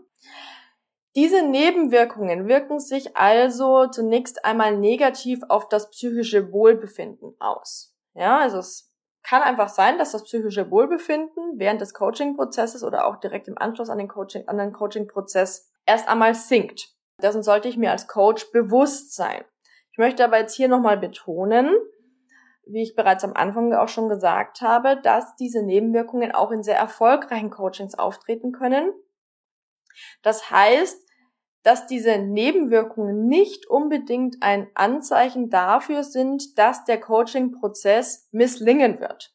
Diese 1.15 1.43
Nebenwirkungen 1.43 2.49
wirken 2.49 2.81
sich 2.81 3.17
also 3.17 3.89
zunächst 3.89 4.45
einmal 4.45 4.77
negativ 4.77 5.41
auf 5.49 5.69
das 5.69 5.91
psychische 5.91 6.53
Wohlbefinden 6.53 7.35
aus. 7.41 7.95
Ja, 8.15 8.39
also 8.39 8.59
es 8.59 8.93
kann 9.23 9.43
einfach 9.43 9.69
sein, 9.69 9.99
dass 9.99 10.13
das 10.13 10.25
psychische 10.25 10.71
Wohlbefinden 10.71 11.59
während 11.59 11.81
des 11.81 11.93
Coaching-Prozesses 11.93 12.85
oder 12.85 13.07
auch 13.07 13.17
direkt 13.17 13.49
im 13.49 13.59
Anschluss 13.59 13.91
an 13.91 13.99
den 13.99 14.09
Coaching, 14.09 14.47
an 14.47 14.59
den 14.59 14.73
Coaching-Prozess 14.73 15.71
erst 15.85 16.09
einmal 16.09 16.35
sinkt. 16.35 16.95
Dessen 17.23 17.43
sollte 17.43 17.69
ich 17.69 17.77
mir 17.77 17.91
als 17.91 18.07
Coach 18.07 18.51
bewusst 18.53 19.15
sein. 19.15 19.45
Ich 19.93 19.99
möchte 19.99 20.25
aber 20.25 20.39
jetzt 20.39 20.55
hier 20.55 20.69
nochmal 20.69 20.97
betonen, 20.97 21.77
wie 22.67 22.83
ich 22.83 22.95
bereits 22.95 23.25
am 23.25 23.33
Anfang 23.33 23.73
auch 23.75 23.89
schon 23.89 24.09
gesagt 24.09 24.61
habe, 24.61 25.01
dass 25.03 25.35
diese 25.37 25.63
Nebenwirkungen 25.63 26.33
auch 26.33 26.51
in 26.51 26.63
sehr 26.63 26.77
erfolgreichen 26.77 27.51
Coachings 27.51 27.97
auftreten 27.97 28.53
können. 28.53 28.93
Das 30.23 30.51
heißt, 30.51 31.09
dass 31.63 31.87
diese 31.87 32.19
Nebenwirkungen 32.19 33.27
nicht 33.27 33.67
unbedingt 33.67 34.37
ein 34.41 34.71
Anzeichen 34.75 35.51
dafür 35.51 36.05
sind, 36.05 36.57
dass 36.59 36.85
der 36.85 37.01
Coaching-Prozess 37.01 38.29
misslingen 38.31 39.01
wird. 39.01 39.35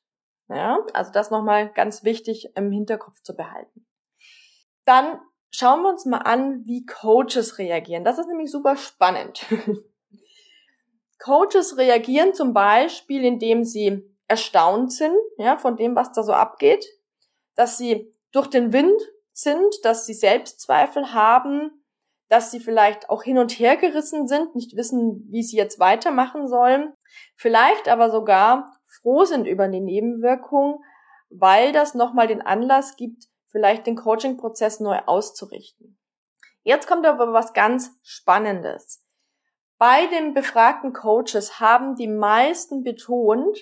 Ja, 0.50 0.80
also 0.94 1.12
das 1.12 1.32
nochmal 1.32 1.72
ganz 1.74 2.04
wichtig 2.04 2.52
im 2.56 2.72
Hinterkopf 2.72 3.22
zu 3.22 3.36
behalten. 3.36 3.86
Dann 4.86 5.20
schauen 5.54 5.84
wir 5.84 5.90
uns 5.90 6.06
mal 6.06 6.18
an, 6.18 6.66
wie 6.66 6.86
Coaches 6.86 7.58
reagieren. 7.60 8.04
Das 8.04 8.18
ist 8.18 8.28
nämlich 8.28 8.52
super 8.52 8.76
spannend. 8.76 9.46
Coaches 11.20 11.78
reagieren 11.78 12.34
zum 12.34 12.54
Beispiel, 12.54 13.24
indem 13.24 13.64
sie 13.64 14.04
erstaunt 14.28 14.92
sind, 14.92 15.16
ja, 15.38 15.58
von 15.58 15.78
dem, 15.78 15.96
was 15.96 16.12
da 16.12 16.24
so 16.24 16.34
abgeht, 16.34 16.86
dass 17.56 17.78
sie 17.78 18.12
durch 18.32 18.48
den 18.48 18.74
Wind 18.74 19.00
sind, 19.32 19.74
dass 19.84 20.06
sie 20.06 20.14
Selbstzweifel 20.14 21.14
haben, 21.14 21.84
dass 22.30 22.52
sie 22.52 22.60
vielleicht 22.60 23.10
auch 23.10 23.24
hin 23.24 23.38
und 23.38 23.52
her 23.60 23.78
gerissen 23.78 24.28
sind, 24.28 24.56
nicht 24.56 24.76
wissen, 24.76 25.28
wie 25.30 25.44
sie 25.44 25.56
jetzt 25.56 25.80
weitermachen 25.80 26.48
sollen, 26.48 26.94
vielleicht 27.36 27.88
aber 27.90 28.10
sogar 28.10 28.80
froh 28.88 29.24
sind 29.24 29.46
über 29.46 29.68
die 29.68 29.82
Nebenwirkung, 29.82 30.84
weil 31.30 31.72
das 31.74 31.94
nochmal 31.94 32.28
den 32.28 32.42
Anlass 32.42 32.96
gibt, 32.96 33.28
vielleicht 33.54 33.88
den 33.88 33.96
Coaching-Prozess 33.96 34.82
neu 34.82 34.98
auszurichten. 35.06 35.98
Jetzt 36.64 36.88
kommt 36.88 37.06
aber 37.06 37.32
was 37.32 37.54
ganz 37.54 37.92
Spannendes. 38.04 39.06
Bei 39.78 40.08
den 40.08 40.34
befragten 40.34 40.92
Coaches 40.92 41.60
haben 41.62 41.96
die 41.96 42.08
meisten 42.08 42.84
betont, 42.84 43.58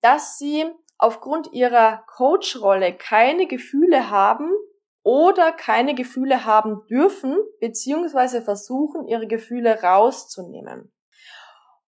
dass 0.00 0.38
sie 0.38 0.64
aufgrund 0.98 1.52
ihrer 1.52 2.04
Coach-Rolle 2.06 2.94
keine 2.96 3.46
Gefühle 3.46 4.10
haben 4.10 4.50
oder 5.02 5.52
keine 5.52 5.94
Gefühle 5.94 6.44
haben 6.44 6.86
dürfen, 6.88 7.36
beziehungsweise 7.60 8.42
versuchen, 8.42 9.06
ihre 9.06 9.26
Gefühle 9.26 9.82
rauszunehmen. 9.82 10.92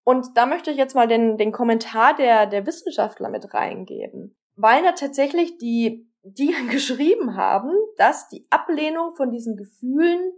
Und 0.04 0.36
da 0.36 0.46
möchte 0.46 0.70
ich 0.70 0.76
jetzt 0.76 0.94
mal 0.94 1.08
den, 1.08 1.36
den 1.36 1.50
Kommentar 1.50 2.14
der, 2.14 2.46
der 2.46 2.66
Wissenschaftler 2.66 3.28
mit 3.28 3.52
reingeben, 3.52 4.38
weil 4.54 4.82
da 4.82 4.92
tatsächlich 4.92 5.58
die, 5.58 6.08
die 6.34 6.54
geschrieben 6.70 7.36
haben, 7.36 7.70
dass 7.96 8.28
die 8.28 8.46
Ablehnung 8.50 9.14
von 9.14 9.30
diesen 9.30 9.56
Gefühlen 9.56 10.32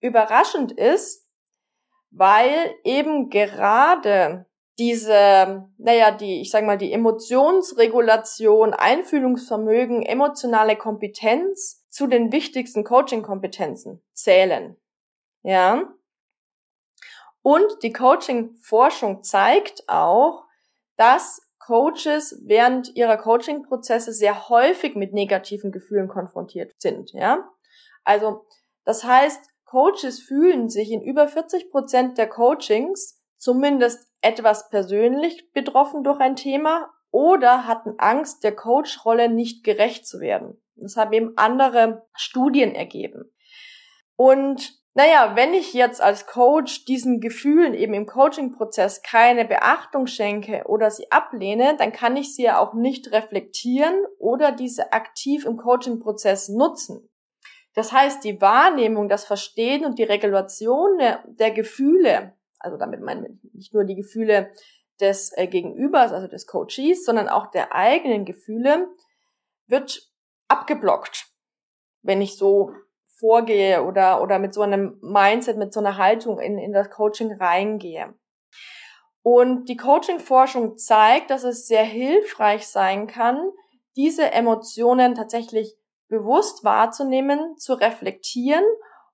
überraschend 0.00 0.72
ist, 0.72 1.26
weil 2.10 2.74
eben 2.84 3.30
gerade 3.30 4.46
diese, 4.78 5.68
naja, 5.76 6.10
die, 6.10 6.40
ich 6.40 6.50
sag 6.50 6.64
mal, 6.64 6.78
die 6.78 6.92
Emotionsregulation, 6.92 8.72
Einfühlungsvermögen, 8.72 10.02
emotionale 10.02 10.76
Kompetenz 10.76 11.86
zu 11.90 12.06
den 12.06 12.32
wichtigsten 12.32 12.82
Coaching-Kompetenzen 12.82 14.02
zählen. 14.14 14.76
Ja. 15.42 15.92
Und 17.42 17.82
die 17.82 17.92
Coaching-Forschung 17.92 19.22
zeigt 19.22 19.84
auch, 19.86 20.44
dass 20.96 21.42
Coaches 21.70 22.42
während 22.46 22.96
ihrer 22.96 23.16
Coaching-Prozesse 23.16 24.12
sehr 24.12 24.48
häufig 24.48 24.96
mit 24.96 25.12
negativen 25.12 25.70
Gefühlen 25.70 26.08
konfrontiert 26.08 26.74
sind, 26.78 27.12
ja. 27.12 27.48
Also, 28.02 28.44
das 28.84 29.04
heißt, 29.04 29.40
Coaches 29.66 30.18
fühlen 30.18 30.68
sich 30.68 30.90
in 30.90 31.00
über 31.00 31.28
40 31.28 31.70
Prozent 31.70 32.18
der 32.18 32.28
Coachings 32.28 33.22
zumindest 33.36 34.08
etwas 34.20 34.68
persönlich 34.68 35.52
betroffen 35.52 36.02
durch 36.02 36.18
ein 36.18 36.34
Thema 36.34 36.90
oder 37.12 37.68
hatten 37.68 37.94
Angst, 37.98 38.42
der 38.42 38.56
Coach-Rolle 38.56 39.28
nicht 39.28 39.62
gerecht 39.62 40.08
zu 40.08 40.18
werden. 40.18 40.60
Das 40.74 40.96
haben 40.96 41.12
eben 41.12 41.34
andere 41.36 42.04
Studien 42.14 42.74
ergeben. 42.74 43.30
Und 44.16 44.79
naja, 44.94 45.36
wenn 45.36 45.54
ich 45.54 45.72
jetzt 45.72 46.00
als 46.00 46.26
Coach 46.26 46.84
diesen 46.84 47.20
Gefühlen 47.20 47.74
eben 47.74 47.94
im 47.94 48.06
Coaching-Prozess 48.06 49.02
keine 49.02 49.44
Beachtung 49.44 50.06
schenke 50.06 50.64
oder 50.66 50.90
sie 50.90 51.10
ablehne, 51.12 51.76
dann 51.78 51.92
kann 51.92 52.16
ich 52.16 52.34
sie 52.34 52.42
ja 52.42 52.58
auch 52.58 52.74
nicht 52.74 53.12
reflektieren 53.12 53.94
oder 54.18 54.50
diese 54.50 54.92
aktiv 54.92 55.46
im 55.46 55.56
Coaching-Prozess 55.56 56.48
nutzen. 56.48 57.08
Das 57.74 57.92
heißt, 57.92 58.24
die 58.24 58.40
Wahrnehmung, 58.40 59.08
das 59.08 59.24
Verstehen 59.24 59.84
und 59.84 59.98
die 59.98 60.04
Regulation 60.04 60.98
der 61.24 61.52
Gefühle, 61.52 62.34
also 62.58 62.76
damit 62.76 63.00
meine 63.00 63.28
ich 63.28 63.54
nicht 63.54 63.74
nur 63.74 63.84
die 63.84 63.94
Gefühle 63.94 64.52
des 65.00 65.32
äh, 65.36 65.46
Gegenübers, 65.46 66.12
also 66.12 66.26
des 66.26 66.46
Coaches, 66.46 67.04
sondern 67.04 67.28
auch 67.28 67.50
der 67.52 67.72
eigenen 67.74 68.24
Gefühle, 68.24 68.88
wird 69.68 70.10
abgeblockt, 70.48 71.26
wenn 72.02 72.20
ich 72.20 72.36
so 72.36 72.72
vorgehe 73.20 73.84
oder, 73.84 74.22
oder 74.22 74.38
mit 74.38 74.54
so 74.54 74.62
einem 74.62 74.98
Mindset, 75.02 75.58
mit 75.58 75.72
so 75.72 75.80
einer 75.80 75.96
Haltung 75.96 76.40
in, 76.40 76.58
in 76.58 76.72
das 76.72 76.90
Coaching 76.90 77.32
reingehe. 77.32 78.14
Und 79.22 79.68
die 79.68 79.76
Coaching-Forschung 79.76 80.78
zeigt, 80.78 81.30
dass 81.30 81.44
es 81.44 81.66
sehr 81.66 81.84
hilfreich 81.84 82.66
sein 82.66 83.06
kann, 83.06 83.38
diese 83.96 84.30
Emotionen 84.32 85.14
tatsächlich 85.14 85.76
bewusst 86.08 86.64
wahrzunehmen, 86.64 87.56
zu 87.58 87.74
reflektieren 87.74 88.64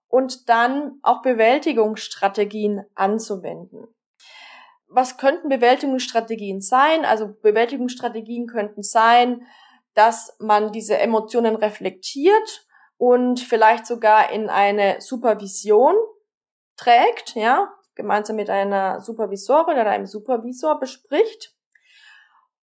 und 0.08 0.48
dann 0.48 0.98
auch 1.02 1.22
Bewältigungsstrategien 1.22 2.84
anzuwenden. 2.94 3.88
Was 4.88 5.18
könnten 5.18 5.48
Bewältigungsstrategien 5.48 6.60
sein? 6.60 7.04
Also 7.04 7.34
Bewältigungsstrategien 7.42 8.46
könnten 8.46 8.82
sein, 8.82 9.46
dass 9.94 10.36
man 10.38 10.72
diese 10.72 10.96
Emotionen 10.98 11.56
reflektiert 11.56 12.65
und 12.98 13.40
vielleicht 13.40 13.86
sogar 13.86 14.30
in 14.30 14.48
eine 14.48 15.00
Supervision 15.00 15.94
trägt, 16.76 17.34
ja, 17.34 17.72
gemeinsam 17.94 18.36
mit 18.36 18.50
einer 18.50 19.00
Supervisorin 19.00 19.78
oder 19.78 19.90
einem 19.90 20.06
Supervisor 20.06 20.78
bespricht. 20.78 21.54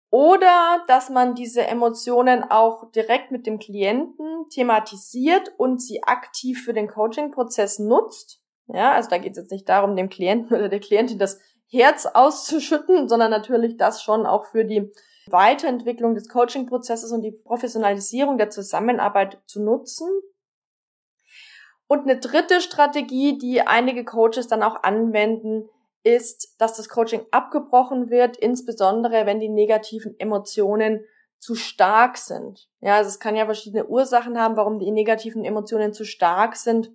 Oder 0.10 0.84
dass 0.88 1.10
man 1.10 1.34
diese 1.34 1.66
Emotionen 1.66 2.44
auch 2.44 2.92
direkt 2.92 3.32
mit 3.32 3.48
dem 3.48 3.58
Klienten 3.58 4.48
thematisiert 4.50 5.52
und 5.58 5.82
sie 5.82 6.04
aktiv 6.04 6.64
für 6.64 6.74
den 6.74 6.88
Coaching-Prozess 6.88 7.80
nutzt. 7.80 8.40
Ja, 8.68 8.94
also 8.94 9.10
da 9.10 9.18
geht 9.18 9.32
es 9.32 9.40
jetzt 9.40 9.52
nicht 9.52 9.68
darum, 9.68 9.96
dem 9.96 10.10
Klienten 10.10 10.56
oder 10.56 10.70
der 10.70 10.80
Klientin 10.80 11.18
das 11.18 11.40
Herz 11.68 12.06
auszuschütten, 12.06 13.10
sondern 13.10 13.32
natürlich 13.32 13.78
das 13.78 14.04
schon 14.04 14.28
auch 14.28 14.46
für 14.46 14.66
die 14.66 14.92
Weiterentwicklung 15.28 16.16
des 16.16 16.30
Coaching-Prozesses 16.30 17.12
und 17.12 17.22
die 17.22 17.32
Professionalisierung 17.32 18.38
der 18.38 18.50
Zusammenarbeit 18.50 19.42
zu 19.46 19.64
nutzen. 19.64 20.08
Und 21.88 22.02
eine 22.02 22.20
dritte 22.20 22.62
Strategie, 22.62 23.38
die 23.38 23.62
einige 23.62 24.04
Coaches 24.04 24.48
dann 24.48 24.64
auch 24.64 24.84
anwenden, 24.84 25.70
ist, 26.04 26.56
dass 26.60 26.76
das 26.76 26.90
Coaching 26.90 27.26
abgebrochen 27.32 28.10
wird, 28.10 28.38
insbesondere 28.38 29.26
wenn 29.26 29.40
die 29.40 29.50
negativen 29.50 30.20
Emotionen 30.20 31.06
zu 31.40 31.56
stark 31.56 32.18
sind. 32.18 32.70
Ja, 32.80 32.96
also 32.96 33.10
es 33.10 33.20
kann 33.20 33.36
ja 33.36 33.46
verschiedene 33.46 33.86
Ursachen 33.86 34.40
haben, 34.40 34.56
warum 34.56 34.80
die 34.80 34.92
negativen 34.92 35.44
Emotionen 35.44 35.94
zu 35.94 36.06
stark 36.06 36.56
sind. 36.56 36.92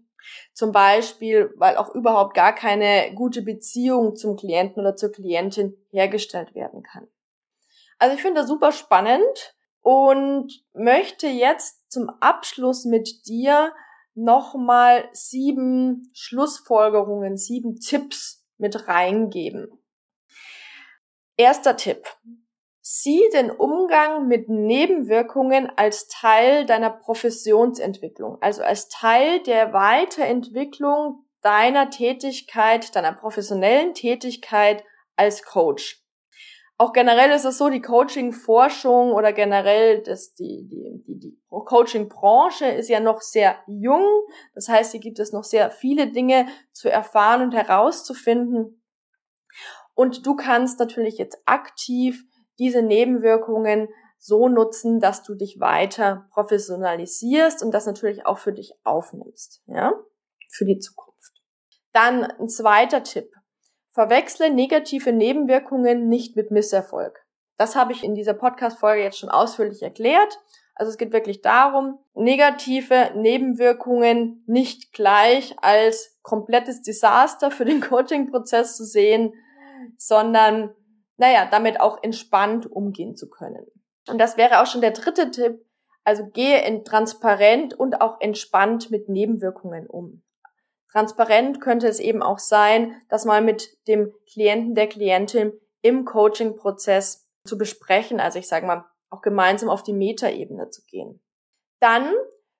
Zum 0.52 0.72
Beispiel, 0.72 1.52
weil 1.56 1.76
auch 1.76 1.94
überhaupt 1.94 2.34
gar 2.34 2.54
keine 2.54 3.14
gute 3.14 3.42
Beziehung 3.42 4.16
zum 4.16 4.36
Klienten 4.36 4.80
oder 4.80 4.96
zur 4.96 5.12
Klientin 5.12 5.76
hergestellt 5.90 6.54
werden 6.54 6.82
kann. 6.82 7.08
Also 7.98 8.14
ich 8.14 8.22
finde 8.22 8.40
das 8.40 8.48
super 8.48 8.72
spannend 8.72 9.54
und 9.80 10.64
möchte 10.72 11.26
jetzt 11.26 11.90
zum 11.90 12.11
Abschluss 12.20 12.84
mit 12.84 13.26
dir 13.26 13.72
nochmal 14.14 15.08
sieben 15.12 16.11
Schlussfolgerungen, 16.12 17.37
sieben 17.37 17.76
Tipps 17.76 18.44
mit 18.56 18.88
reingeben. 18.88 19.70
Erster 21.37 21.76
Tipp. 21.76 22.04
Sieh 22.80 23.22
den 23.32 23.50
Umgang 23.50 24.26
mit 24.28 24.48
Nebenwirkungen 24.48 25.70
als 25.76 26.08
Teil 26.08 26.64
deiner 26.66 26.90
Professionsentwicklung, 26.90 28.38
also 28.40 28.62
als 28.62 28.88
Teil 28.88 29.42
der 29.42 29.72
Weiterentwicklung 29.72 31.24
deiner 31.42 31.90
Tätigkeit, 31.90 32.96
deiner 32.96 33.12
professionellen 33.12 33.94
Tätigkeit 33.94 34.84
als 35.16 35.44
Coach 35.44 36.02
auch 36.78 36.92
generell 36.92 37.30
ist 37.32 37.44
es 37.44 37.58
so, 37.58 37.68
die 37.68 37.82
Coaching-Forschung 37.82 39.12
oder 39.12 39.32
generell 39.32 40.00
das, 40.00 40.34
die, 40.34 40.66
die, 40.68 41.02
die, 41.04 41.18
die 41.18 41.38
Coaching-Branche 41.50 42.66
ist 42.66 42.88
ja 42.88 43.00
noch 43.00 43.20
sehr 43.20 43.56
jung. 43.66 44.06
Das 44.54 44.68
heißt, 44.68 44.92
hier 44.92 45.00
gibt 45.00 45.18
es 45.18 45.32
noch 45.32 45.42
sehr 45.42 45.72
viele 45.72 46.12
Dinge 46.12 46.46
zu 46.72 46.88
erfahren 46.88 47.42
und 47.42 47.52
herauszufinden. 47.52 48.80
Und 49.94 50.24
du 50.24 50.36
kannst 50.36 50.78
natürlich 50.78 51.18
jetzt 51.18 51.42
aktiv 51.46 52.24
diese 52.60 52.82
Nebenwirkungen 52.82 53.88
so 54.16 54.48
nutzen, 54.48 55.00
dass 55.00 55.24
du 55.24 55.34
dich 55.34 55.58
weiter 55.58 56.28
professionalisierst 56.32 57.62
und 57.64 57.72
das 57.72 57.86
natürlich 57.86 58.24
auch 58.24 58.38
für 58.38 58.52
dich 58.52 58.74
aufnimmst, 58.84 59.62
ja, 59.66 59.92
für 60.48 60.64
die 60.64 60.78
Zukunft. 60.78 61.42
Dann 61.92 62.24
ein 62.24 62.48
zweiter 62.48 63.02
Tipp. 63.02 63.32
Verwechsle 63.90 64.51
negative 64.51 65.12
Nebenwirkungen 65.12 66.09
nicht 66.09 66.37
mit 66.37 66.51
Misserfolg. 66.51 67.24
Das 67.57 67.74
habe 67.74 67.92
ich 67.92 68.05
in 68.05 68.14
dieser 68.14 68.35
Podcast-Folge 68.35 69.03
jetzt 69.03 69.18
schon 69.18 69.31
ausführlich 69.31 69.83
erklärt. 69.83 70.38
Also 70.74 70.90
es 70.90 70.98
geht 70.98 71.12
wirklich 71.12 71.42
darum, 71.42 71.98
negative 72.14 73.11
Nebenwirkungen 73.16 74.44
nicht 74.46 74.92
gleich 74.92 75.57
als 75.61 76.16
komplettes 76.22 76.83
Desaster 76.83 77.51
für 77.51 77.64
den 77.64 77.81
Coaching-Prozess 77.88 78.77
zu 78.77 78.85
sehen, 78.85 79.35
sondern, 79.96 80.74
naja, 81.16 81.48
damit 81.51 81.81
auch 81.81 82.01
entspannt 82.03 82.70
umgehen 82.70 83.16
zu 83.16 83.29
können. 83.29 83.66
Und 84.09 84.18
das 84.18 84.37
wäre 84.37 84.62
auch 84.62 84.66
schon 84.66 84.81
der 84.81 84.92
dritte 84.92 85.33
Tipp. 85.33 85.64
Also 86.05 86.27
gehe 86.27 86.64
in 86.64 86.85
transparent 86.85 87.74
und 87.74 88.01
auch 88.01 88.20
entspannt 88.20 88.90
mit 88.90 89.09
Nebenwirkungen 89.09 89.87
um. 89.87 90.22
Transparent 90.98 91.61
könnte 91.61 91.87
es 91.87 92.00
eben 92.00 92.24
auch 92.24 92.40
sein, 92.40 93.00
das 93.08 93.24
mal 93.24 93.40
mit 93.40 93.87
dem 93.87 94.12
Klienten, 94.32 94.74
der 94.74 94.88
Klientin 94.88 95.52
im 95.80 96.04
Coaching-Prozess 96.04 97.28
zu 97.44 97.56
besprechen, 97.56 98.18
also 98.18 98.40
ich 98.40 98.48
sage 98.48 98.66
mal, 98.66 98.84
auch 99.08 99.22
gemeinsam 99.22 99.68
auf 99.68 99.84
die 99.84 99.92
Metaebene 99.92 100.70
zu 100.70 100.82
gehen. 100.87 101.22
Dann 101.78 102.12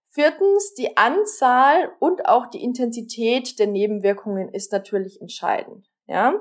viertens, 0.07 0.75
die 0.75 0.97
Anzahl 0.97 1.91
und 1.99 2.27
auch 2.27 2.47
die 2.47 2.63
Intensität 2.63 3.59
der 3.59 3.67
Nebenwirkungen 3.67 4.55
ist 4.55 4.71
natürlich 4.71 5.21
entscheidend, 5.21 5.91
ja. 6.07 6.35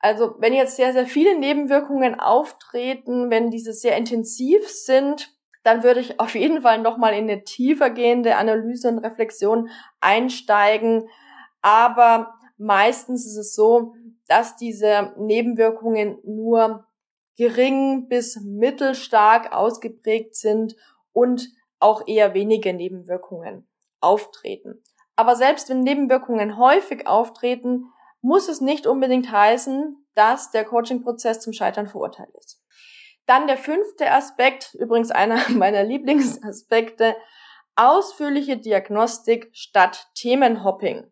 Also, 0.00 0.34
wenn 0.38 0.54
jetzt 0.54 0.74
sehr, 0.76 0.92
sehr 0.92 1.06
viele 1.06 1.38
Nebenwirkungen 1.38 2.18
auftreten, 2.18 3.30
wenn 3.30 3.50
diese 3.50 3.74
sehr 3.74 3.96
intensiv 3.96 4.68
sind, 4.68 5.30
dann 5.62 5.82
würde 5.82 6.00
ich 6.00 6.18
auf 6.20 6.34
jeden 6.34 6.62
Fall 6.62 6.80
nochmal 6.80 7.14
in 7.14 7.30
eine 7.30 7.44
tiefer 7.44 7.90
gehende 7.90 8.36
Analyse 8.36 8.88
und 8.88 8.98
Reflexion 8.98 9.68
einsteigen. 10.00 11.08
Aber 11.60 12.34
meistens 12.56 13.26
ist 13.26 13.36
es 13.36 13.54
so, 13.54 13.94
dass 14.26 14.56
diese 14.56 15.12
Nebenwirkungen 15.18 16.18
nur 16.24 16.86
gering 17.36 18.08
bis 18.08 18.40
mittelstark 18.40 19.52
ausgeprägt 19.52 20.34
sind 20.34 20.76
und 21.12 21.48
auch 21.78 22.06
eher 22.06 22.34
wenige 22.34 22.72
Nebenwirkungen 22.72 23.66
auftreten. 24.00 24.82
Aber 25.16 25.36
selbst 25.36 25.68
wenn 25.68 25.80
Nebenwirkungen 25.80 26.58
häufig 26.58 27.06
auftreten, 27.06 27.86
muss 28.22 28.48
es 28.48 28.60
nicht 28.60 28.86
unbedingt 28.86 29.30
heißen, 29.30 29.96
dass 30.14 30.50
der 30.50 30.64
Coaching-Prozess 30.64 31.40
zum 31.40 31.52
Scheitern 31.52 31.88
verurteilt 31.88 32.34
ist. 32.38 32.59
Dann 33.30 33.46
der 33.46 33.58
fünfte 33.58 34.10
Aspekt, 34.10 34.74
übrigens 34.74 35.12
einer 35.12 35.48
meiner 35.50 35.84
Lieblingsaspekte, 35.84 37.14
ausführliche 37.76 38.56
Diagnostik 38.56 39.50
statt 39.52 40.08
Themenhopping. 40.16 41.08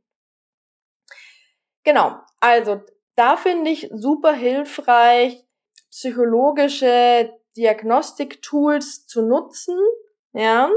Genau, 1.85 2.17
also 2.41 2.81
da 3.15 3.37
finde 3.37 3.71
ich 3.71 3.89
super 3.95 4.33
hilfreich, 4.33 5.47
psychologische 5.93 7.33
Diagnostik-Tools 7.57 9.07
zu 9.07 9.23
nutzen, 9.23 9.79
ja, 10.33 10.69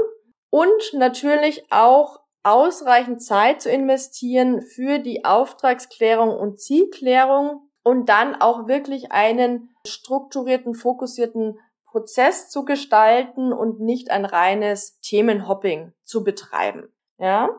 und 0.48 0.92
natürlich 0.92 1.72
auch 1.72 2.20
ausreichend 2.44 3.20
Zeit 3.20 3.62
zu 3.62 3.68
investieren 3.68 4.62
für 4.62 5.00
die 5.00 5.24
Auftragsklärung 5.24 6.36
und 6.36 6.60
Zielklärung 6.60 7.68
und 7.82 8.08
dann 8.08 8.40
auch 8.40 8.68
wirklich 8.68 9.12
einen 9.12 9.74
strukturierten, 9.86 10.74
fokussierten 10.74 11.58
Prozess 11.86 12.48
zu 12.48 12.64
gestalten 12.64 13.52
und 13.52 13.80
nicht 13.80 14.10
ein 14.10 14.24
reines 14.24 14.98
Themenhopping 15.00 15.92
zu 16.04 16.24
betreiben. 16.24 16.92
Ja? 17.18 17.50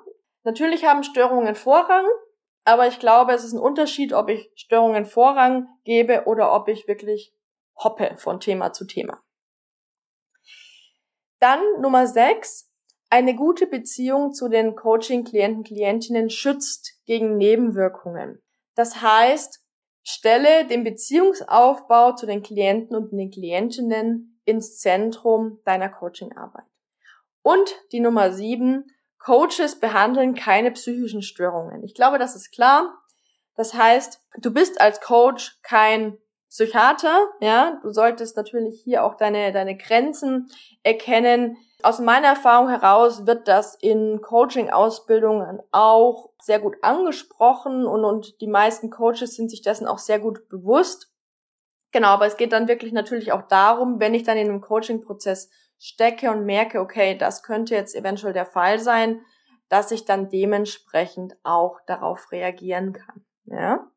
Natürlich 0.44 0.86
haben 0.86 1.04
Störungen 1.04 1.56
Vorrang, 1.56 2.06
aber 2.66 2.88
ich 2.88 3.00
glaube, 3.00 3.34
es 3.34 3.44
ist 3.44 3.54
ein 3.54 3.60
Unterschied, 3.60 4.14
ob 4.14 4.30
ich 4.30 4.52
Störungen 4.56 5.06
Vorrang 5.06 5.68
gebe 5.84 6.24
oder 6.26 6.54
ob 6.54 6.68
ich 6.68 6.88
wirklich 6.88 7.34
hoppe 7.76 8.16
von 8.18 8.40
Thema 8.40 8.74
zu 8.74 8.86
Thema. 8.86 9.22
Dann 11.40 11.60
Nummer 11.82 12.08
sechs. 12.08 12.70
Eine 13.10 13.36
gute 13.36 13.68
Beziehung 13.68 14.34
zu 14.34 14.50
den 14.50 14.76
Coaching-Klienten, 14.76 15.64
Klientinnen 15.64 16.32
schützt 16.32 17.00
gegen 17.06 17.38
Nebenwirkungen. 17.38 18.42
Das 18.74 19.04
heißt, 19.04 19.63
stelle 20.04 20.66
den 20.68 20.84
Beziehungsaufbau 20.84 22.14
zu 22.14 22.26
den 22.26 22.44
Klienten 22.44 22.96
und 22.96 23.12
den 23.12 23.32
Klientinnen 23.32 24.40
ins 24.46 24.78
Zentrum 24.80 25.60
deiner 25.66 25.90
Coachingarbeit. 25.90 26.66
Und 27.42 27.76
die 27.92 28.00
Nummer 28.00 28.32
sieben, 28.32 28.86
Coaches 29.20 29.80
behandeln 29.80 30.36
keine 30.36 30.72
psychischen 30.72 31.22
Störungen. 31.22 31.84
Ich 31.84 31.94
glaube, 31.94 32.20
das 32.20 32.36
ist 32.36 32.52
klar. 32.52 32.94
Das 33.56 33.74
heißt, 33.74 34.22
du 34.40 34.54
bist 34.54 34.82
als 34.82 35.00
Coach 35.00 35.60
kein 35.64 36.18
Psychiater, 36.50 37.30
ja. 37.40 37.80
Du 37.82 37.92
solltest 37.92 38.36
natürlich 38.38 38.82
hier 38.84 39.04
auch 39.04 39.16
deine, 39.16 39.52
deine 39.52 39.78
Grenzen 39.78 40.50
erkennen. 40.84 41.58
Aus 41.84 42.00
meiner 42.00 42.30
Erfahrung 42.30 42.70
heraus 42.70 43.28
wird 43.28 43.50
das 43.50 43.76
in 43.76 44.22
Coaching-Ausbildungen 44.22 45.62
auch 45.72 46.30
sehr 46.42 46.60
gut 46.60 46.78
angesprochen 46.82 47.86
und, 47.86 48.06
und 48.06 48.40
die 48.40 48.48
meisten 48.48 48.90
Coaches 48.90 49.36
sind 49.36 49.50
sich 49.50 49.62
dessen 49.62 49.86
auch 49.86 49.98
sehr 49.98 50.20
gut 50.20 50.48
bewusst. 50.48 51.12
Genau, 51.92 52.08
aber 52.08 52.26
es 52.26 52.38
geht 52.38 52.54
dann 52.54 52.70
wirklich 52.70 52.94
natürlich 52.94 53.34
auch 53.34 53.44
darum, 53.44 54.00
wenn 54.00 54.14
ich 54.14 54.24
dann 54.24 54.38
in 54.38 54.48
einem 54.48 54.62
Coaching-Prozess 54.62 55.52
stecke 55.78 56.32
und 56.32 56.46
merke, 56.46 56.80
okay, 56.80 57.18
das 57.18 57.44
könnte 57.44 57.76
jetzt 57.76 57.96
eventuell 57.96 58.32
der 58.32 58.46
Fall 58.46 58.80
sein, 58.80 59.20
dass 59.68 59.92
ich 59.92 60.06
dann 60.06 60.30
dementsprechend 60.30 61.36
auch 61.44 61.82
darauf 61.86 62.32
reagieren 62.32 62.94
kann. 62.94 63.26
Ja? 63.44 63.92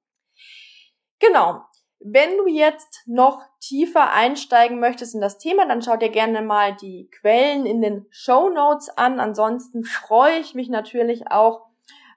Genau. 1.21 1.63
Wenn 1.99 2.37
du 2.37 2.47
jetzt 2.47 3.03
noch 3.07 3.43
tiefer 3.61 4.13
einsteigen 4.13 4.79
möchtest 4.79 5.15
in 5.15 5.21
das 5.21 5.39
Thema, 5.39 5.67
dann 5.67 5.83
schau 5.83 5.97
dir 5.97 6.11
gerne 6.11 6.43
mal 6.43 6.75
die 6.77 7.11
Quellen 7.21 7.67
in 7.67 7.81
den 7.81 8.07
Show 8.11 8.49
Notes 8.49 8.91
an. 8.91 9.19
Ansonsten 9.19 9.83
freue 9.85 10.39
ich 10.39 10.55
mich 10.55 10.69
natürlich 10.69 11.31
auch 11.31 11.67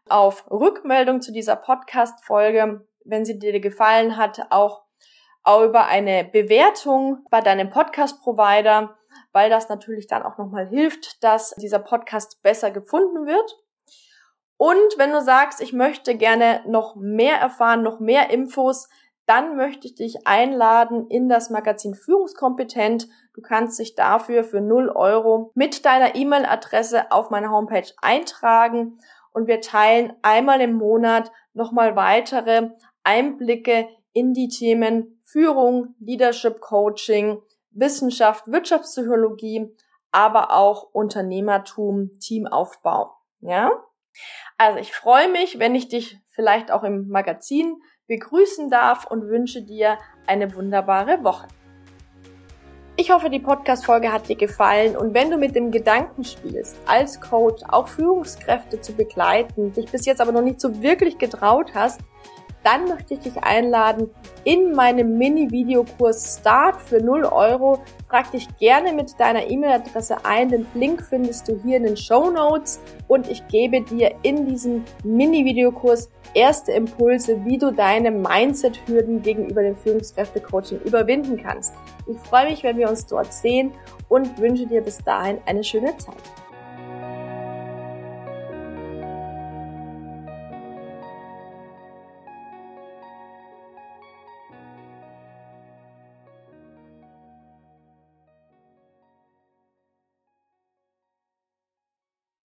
auf 0.08 0.50
Rückmeldung 0.52 1.22
zu 1.22 1.32
dieser 1.32 1.56
Podcast-Folge. 1.56 2.86
Wenn 3.06 3.26
sie 3.26 3.40
dir 3.40 3.60
gefallen 3.60 4.18
hat, 4.18 4.52
auch, 4.52 4.84
über 5.46 5.86
eine 5.86 6.26
Bewertung 6.26 7.26
bei 7.32 7.42
deinem 7.42 7.72
Podcast-Provider 7.72 8.96
weil 9.32 9.50
das 9.50 9.70
natürlich 9.70 10.08
dann 10.08 10.24
auch 10.24 10.38
nochmal 10.38 10.68
hilft, 10.68 11.24
dass 11.24 11.52
dieser 11.58 11.80
Podcast 11.80 12.42
besser 12.42 12.72
gefunden 12.72 13.26
wird. 13.26 13.58
Und 14.58 14.98
wenn 14.98 15.12
du 15.12 15.22
sagst, 15.22 15.62
ich 15.62 15.72
möchte 15.72 16.16
gerne 16.16 16.62
noch 16.68 16.96
mehr 16.96 17.38
erfahren, 17.38 17.82
noch 17.82 18.00
mehr 18.00 18.30
Infos, 18.30 18.90
dann 19.30 19.58
möchte 19.58 19.86
ich 19.86 19.94
dich 19.94 20.26
einladen 20.26 21.06
in 21.08 21.30
das 21.30 21.52
Magazin 21.52 21.94
Führungskompetent. 21.94 23.08
Du 23.36 23.42
kannst 23.42 23.78
dich 23.78 23.94
dafür 23.94 24.44
für 24.44 24.60
0 24.60 24.90
Euro 24.90 25.52
mit 25.54 25.86
deiner 25.86 26.16
E-Mail-Adresse 26.16 27.12
auf 27.12 27.30
meiner 27.30 27.52
Homepage 27.52 27.88
eintragen 28.02 28.98
und 29.32 29.46
wir 29.46 29.62
teilen 29.62 30.14
einmal 30.24 30.62
im 30.62 30.74
Monat 30.74 31.32
nochmal 31.54 31.96
weitere 31.96 32.72
Einblicke 33.04 33.88
in 34.14 34.34
die 34.34 34.48
Themen 34.48 35.22
Führung, 35.24 35.94
Leadership 36.00 36.60
Coaching, 36.60 37.40
Wissenschaft, 37.70 38.48
Wirtschaftspsychologie, 38.48 39.76
aber 40.10 40.56
auch 40.56 40.90
Unternehmertum, 40.92 42.18
Teamaufbau. 42.20 43.14
Ja? 43.42 43.72
Also 44.58 44.80
ich 44.80 44.92
freue 44.92 45.30
mich, 45.30 45.60
wenn 45.60 45.76
ich 45.76 45.88
dich 45.88 46.18
vielleicht 46.30 46.72
auch 46.72 46.82
im 46.84 47.10
Magazin 47.10 47.80
begrüßen 48.10 48.70
darf 48.70 49.06
und 49.06 49.30
wünsche 49.30 49.62
dir 49.62 49.98
eine 50.28 50.54
wunderbare 50.54 51.24
Woche. 51.24 51.48
Ich 52.98 53.12
hoffe, 53.12 53.30
die 53.30 53.40
Podcast-Folge 53.40 54.12
hat 54.12 54.28
dir 54.28 54.36
gefallen 54.36 54.98
und 54.98 55.14
wenn 55.14 55.32
du 55.32 55.38
mit 55.38 55.56
dem 55.56 55.72
Gedanken 55.72 56.26
spielst, 56.26 56.76
als 56.86 57.22
Coach 57.22 57.64
auch 57.70 57.88
Führungskräfte 57.88 58.82
zu 58.82 58.92
begleiten, 58.92 59.72
dich 59.72 59.90
bis 59.90 60.06
jetzt 60.06 60.20
aber 60.20 60.34
noch 60.34 60.42
nicht 60.42 60.60
so 60.60 60.82
wirklich 60.82 61.18
getraut 61.18 61.74
hast, 61.74 62.02
dann 62.64 62.88
möchte 62.88 63.14
ich 63.14 63.22
dich 63.22 63.38
einladen 63.44 64.10
in 64.44 64.74
meinem 64.74 65.18
Mini-Videokurs 65.18 66.40
Start 66.40 66.82
für 66.82 67.02
0 67.02 67.26
Euro. 67.26 67.80
Trag 68.10 68.32
dich 68.32 68.48
gerne 68.58 68.94
mit 68.94 69.20
deiner 69.20 69.50
E-Mail-Adresse 69.50 70.26
ein. 70.26 70.50
Den 70.50 70.66
Link 70.74 71.02
findest 71.02 71.48
du 71.48 71.60
hier 71.64 71.78
in 71.78 71.84
den 71.84 71.98
Show 71.98 72.30
Notes 72.30 72.80
und 73.08 73.30
ich 73.30 73.48
gebe 73.48 73.82
dir 73.82 74.16
in 74.24 74.46
diesem 74.46 74.84
Mini-Videokurs 75.04 76.10
erste 76.34 76.72
Impulse, 76.72 77.44
wie 77.46 77.58
du 77.58 77.72
deine 77.72 78.12
Mindset-Hürden 78.12 79.22
gegenüber 79.22 79.62
dem 79.62 79.76
Führungskräfte-Coaching 79.76 80.82
überwinden 80.82 81.38
kannst. 81.38 81.74
Ich 82.08 82.18
freue 82.20 82.50
mich, 82.50 82.64
wenn 82.64 82.78
wir 82.78 82.90
uns 82.90 83.06
dort 83.06 83.34
sehen 83.34 83.72
und 84.10 84.38
wünsche 84.40 84.68
dir 84.68 84.82
bis 84.82 84.98
dahin 85.04 85.40
eine 85.46 85.64
schöne 85.64 85.98
Zeit. 85.98 86.16